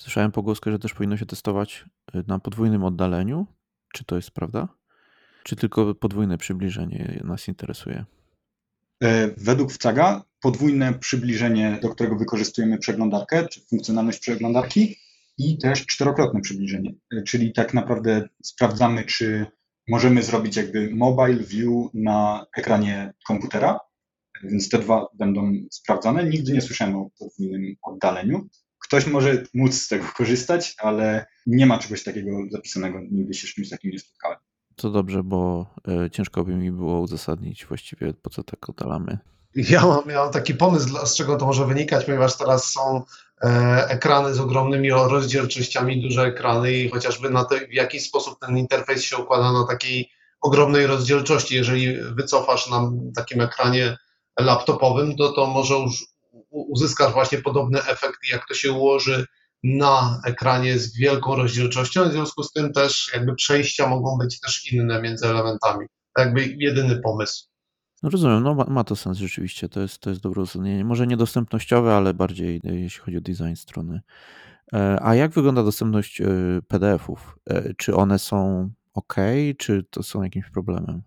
[0.00, 1.84] Słyszałem pogłoskę, że też powinno się testować
[2.14, 3.46] y, na podwójnym oddaleniu.
[3.92, 4.68] Czy to jest prawda?
[5.44, 8.04] Czy tylko podwójne przybliżenie nas interesuje?
[9.02, 14.96] E, według WCAGA podwójne przybliżenie, do którego wykorzystujemy przeglądarkę, czy funkcjonalność przeglądarki
[15.38, 16.94] i też czterokrotne przybliżenie.
[17.12, 19.46] E, czyli tak naprawdę sprawdzamy, czy
[19.88, 23.80] możemy zrobić jakby mobile view na ekranie komputera,
[24.44, 26.24] więc te dwa będą sprawdzane.
[26.24, 28.48] Nigdy nie słyszałem o podwójnym oddaleniu.
[28.90, 32.98] Ktoś może móc z tego korzystać, ale nie ma czegoś takiego zapisanego.
[33.10, 34.38] Nigdy się z czymś takim nie spotkałem.
[34.76, 39.18] To dobrze, bo e, ciężko by mi było uzasadnić właściwie, po co tak oddalamy.
[39.54, 43.02] Ja mam, ja mam taki pomysł, z czego to może wynikać, ponieważ teraz są
[43.42, 48.58] e, ekrany z ogromnymi rozdzielczościami, duże ekrany i chociażby na to, w jaki sposób ten
[48.58, 50.10] interfejs się układa na takiej
[50.40, 51.54] ogromnej rozdzielczości.
[51.54, 53.96] Jeżeli wycofasz na takim ekranie
[54.40, 56.10] laptopowym, to to może już
[56.50, 59.26] uzyskasz właśnie podobny efekt, jak to się ułoży
[59.64, 64.72] na ekranie z wielką rozdzielczością, w związku z tym też jakby przejścia mogą być też
[64.72, 65.86] inne między elementami.
[66.16, 67.50] To jakby jedyny pomysł.
[68.02, 70.84] No rozumiem, no ma, ma, to sens rzeczywiście, to jest, to jest dobre uzasadnienie.
[70.84, 74.00] Może niedostępnościowe, ale bardziej e, jeśli chodzi o design strony.
[74.72, 76.26] E, a jak wygląda dostępność e,
[76.68, 77.38] PDF-ów?
[77.76, 79.14] Czy one są ok,
[79.58, 81.02] czy to są jakimś problemem?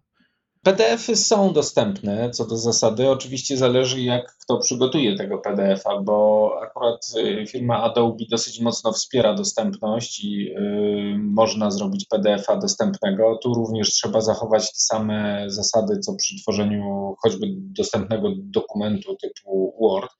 [0.64, 3.10] PDFy są dostępne co do zasady.
[3.10, 9.34] Oczywiście zależy, jak kto przygotuje tego PDF-a, bo akurat y, firma Adobe dosyć mocno wspiera
[9.34, 13.40] dostępność i y, można zrobić PDF-a dostępnego.
[13.44, 20.12] Tu również trzeba zachować te same zasady, co przy tworzeniu choćby dostępnego dokumentu typu Word,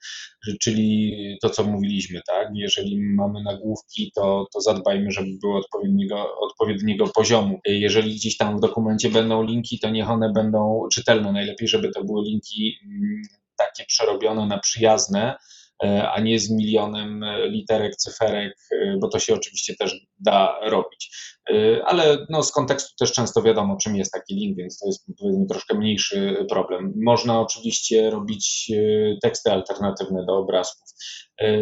[0.62, 2.48] czyli to, co mówiliśmy, tak?
[2.54, 7.60] Jeżeli mamy nagłówki, to, to zadbajmy, żeby były odpowiedniego, odpowiedniego poziomu.
[7.66, 11.32] Jeżeli gdzieś tam w dokumencie będą linki, to niech one będą czytelne.
[11.32, 13.22] Najlepiej, żeby to były linki mm,
[13.58, 15.36] takie przerobione na przyjazne,
[15.84, 19.96] e, a nie z milionem literek, cyferek, e, bo to się oczywiście też
[20.26, 21.18] da robić.
[21.50, 25.06] E, ale no, z kontekstu też często wiadomo, czym jest taki link, więc to jest
[25.20, 26.94] powiedzmy troszkę mniejszy problem.
[27.06, 28.72] Można oczywiście robić
[29.22, 30.90] teksty alternatywne do obrazków.
[31.42, 31.62] E,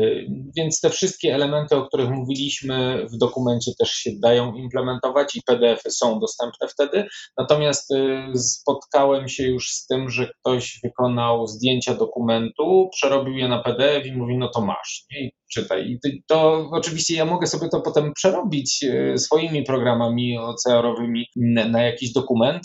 [0.57, 5.91] więc te wszystkie elementy, o których mówiliśmy w dokumencie też się dają implementować i PDFy
[5.91, 7.07] są dostępne wtedy.
[7.37, 7.93] Natomiast
[8.35, 14.11] spotkałem się już z tym, że ktoś wykonał zdjęcia dokumentu, przerobił je na PDF i
[14.11, 15.05] mówi, no to masz?
[15.11, 15.99] I czytaj.
[16.03, 21.25] I to oczywiście ja mogę sobie to potem przerobić e, swoimi programami OCR-owymi
[21.69, 22.63] na jakiś dokument,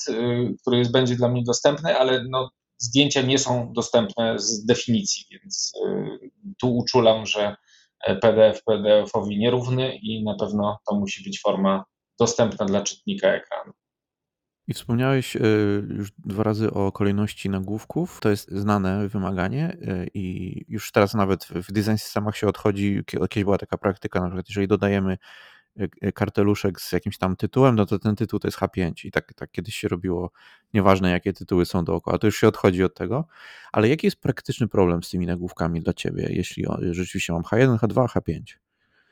[0.60, 5.72] który jest, będzie dla mnie dostępny, ale no zdjęcia nie są dostępne z definicji, więc
[6.60, 7.56] tu uczulam, że
[8.20, 11.84] PDF PDF-owi nierówny i na pewno to musi być forma
[12.20, 13.72] dostępna dla czytnika ekranu.
[14.68, 15.40] I wspomniałeś y,
[15.88, 18.20] już dwa razy o kolejności nagłówków.
[18.20, 23.02] To jest znane wymaganie y, i już teraz nawet w design systemach się odchodzi.
[23.06, 25.18] Kiedyś była taka praktyka, na przykład jeżeli dodajemy
[25.80, 29.34] y, karteluszek z jakimś tam tytułem, no to ten tytuł to jest H5 i tak,
[29.34, 30.30] tak kiedyś się robiło,
[30.74, 33.26] nieważne jakie tytuły są dookoła, to już się odchodzi od tego.
[33.72, 38.06] Ale jaki jest praktyczny problem z tymi nagłówkami dla Ciebie, jeśli rzeczywiście mam H1, H2,
[38.06, 38.65] H5?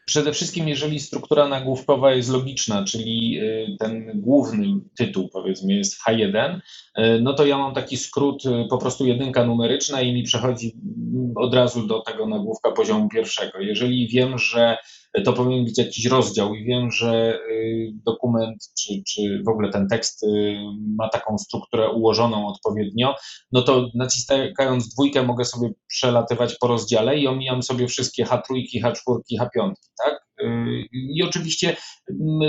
[0.04, 4.66] Przede wszystkim, jeżeli struktura nagłówkowa jest logiczna, czyli y, ten główny
[4.98, 6.58] tytuł, powiedzmy, jest H1,
[6.98, 10.76] y, no to ja mam taki skrót, y, po prostu jedynka numeryczna i mi przechodzi
[11.14, 13.60] mm, od razu do tego nagłówka poziomu pierwszego.
[13.60, 14.76] Jeżeli wiem, że
[15.22, 19.88] to powinien być jakiś rozdział i wiem, że y, dokument czy, czy w ogóle ten
[19.88, 20.56] tekst y,
[20.98, 23.14] ma taką strukturę ułożoną odpowiednio,
[23.52, 28.42] no to naciskając dwójkę mogę sobie przelatywać po rozdziale i omijam sobie wszystkie H3,
[28.84, 29.72] H4, H5,
[30.04, 30.26] tak?
[30.40, 30.44] Y,
[30.92, 31.76] I oczywiście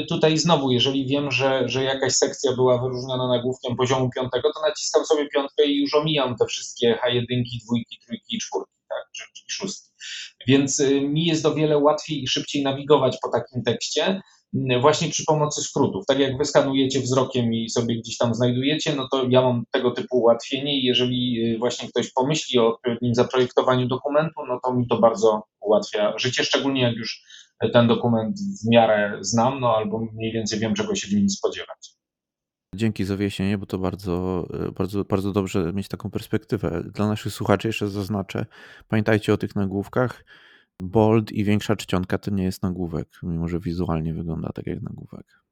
[0.09, 5.05] tutaj znowu, jeżeli wiem, że, że jakaś sekcja była wyróżniona nagłówkiem poziomu piątego, to naciskam
[5.05, 7.25] sobie piątkę i już omijam te wszystkie H1,
[7.65, 9.11] dwójki, trójki i czwórki, tak?
[9.33, 9.91] czy szóstki.
[10.47, 14.21] Więc y, mi jest o wiele łatwiej i szybciej nawigować po takim tekście,
[14.53, 16.05] y, właśnie przy pomocy skrótów.
[16.05, 20.17] Tak jak wyskanujecie wzrokiem i sobie gdzieś tam znajdujecie, no to ja mam tego typu
[20.17, 24.99] ułatwienie i jeżeli y, właśnie ktoś pomyśli o odpowiednim zaprojektowaniu dokumentu, no to mi to
[24.99, 27.23] bardzo ułatwia życie, szczególnie jak już
[27.73, 31.94] ten dokument w miarę znam, no albo mniej więcej wiem, czego się w nim spodziewać.
[32.75, 34.47] Dzięki za wyjaśnienie, bo to bardzo,
[34.77, 36.83] bardzo, bardzo dobrze mieć taką perspektywę.
[36.93, 38.45] Dla naszych słuchaczy jeszcze zaznaczę,
[38.87, 40.25] pamiętajcie o tych nagłówkach.
[40.83, 45.44] Bold i większa czcionka to nie jest nagłówek, mimo że wizualnie wygląda tak jak nagłówek.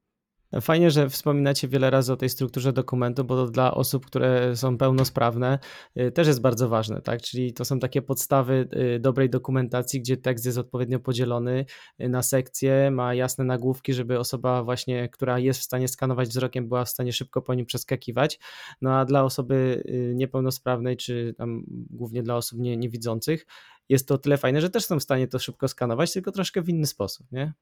[0.60, 4.78] Fajnie, że wspominacie wiele razy o tej strukturze dokumentu, bo to dla osób, które są
[4.78, 5.58] pełnosprawne,
[6.00, 7.22] y, też jest bardzo ważne, tak?
[7.22, 11.64] Czyli to są takie podstawy y, dobrej dokumentacji, gdzie tekst jest odpowiednio podzielony
[12.00, 16.68] y, na sekcje, ma jasne nagłówki, żeby osoba właśnie, która jest w stanie skanować wzrokiem,
[16.68, 18.38] była w stanie szybko po nim przeskakiwać.
[18.82, 19.82] No a dla osoby
[20.14, 23.46] niepełnosprawnej, czy tam głównie dla osób nie, niewidzących,
[23.88, 26.68] jest to tyle fajne, że też są w stanie to szybko skanować, tylko troszkę w
[26.68, 27.52] inny sposób, nie?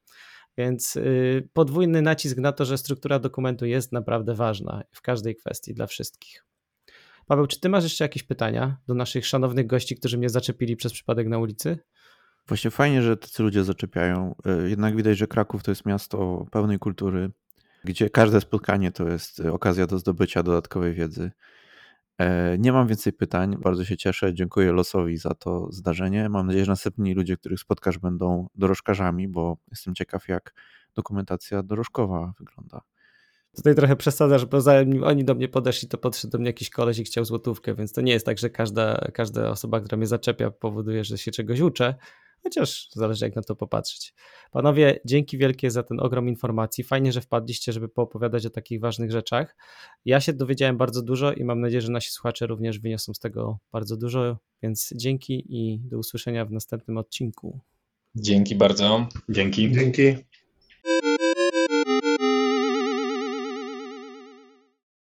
[0.58, 5.74] Więc y, podwójny nacisk na to, że struktura dokumentu jest naprawdę ważna w każdej kwestii
[5.74, 6.44] dla wszystkich.
[7.26, 10.92] Paweł, czy ty masz jeszcze jakieś pytania do naszych szanownych gości, którzy mnie zaczepili przez
[10.92, 11.78] przypadek na ulicy?
[12.48, 14.34] Właśnie fajnie, że tacy ludzie zaczepiają.
[14.64, 17.30] Y, jednak widać, że Kraków to jest miasto pełnej kultury,
[17.84, 21.30] gdzie każde spotkanie to jest okazja do zdobycia dodatkowej wiedzy.
[22.22, 23.56] E, nie mam więcej pytań.
[23.58, 24.34] Bardzo się cieszę.
[24.34, 26.28] Dziękuję losowi za to zdarzenie.
[26.28, 30.54] Mam nadzieję, że następni ludzie, których spotkasz, będą dorożkarzami, bo jestem ciekaw, jak
[30.94, 32.80] dokumentacja dorożkowa wygląda.
[33.56, 36.98] Tutaj trochę przesadzasz, bo zanim oni do mnie podeszli, to podszedł do mnie jakiś koleś
[36.98, 40.50] i chciał złotówkę, więc to nie jest tak, że każda, każda osoba, która mnie zaczepia,
[40.50, 41.94] powoduje, że się czegoś uczę
[42.42, 44.14] chociaż zależy jak na to popatrzeć.
[44.50, 46.84] Panowie, dzięki wielkie za ten ogrom informacji.
[46.84, 49.56] Fajnie, że wpadliście, żeby poopowiadać o takich ważnych rzeczach.
[50.04, 53.58] Ja się dowiedziałem bardzo dużo i mam nadzieję, że nasi słuchacze również wyniosą z tego
[53.72, 57.60] bardzo dużo, więc dzięki i do usłyszenia w następnym odcinku.
[58.14, 59.08] Dzięki bardzo.
[59.28, 59.72] Dzięki.
[59.72, 60.16] Dzięki.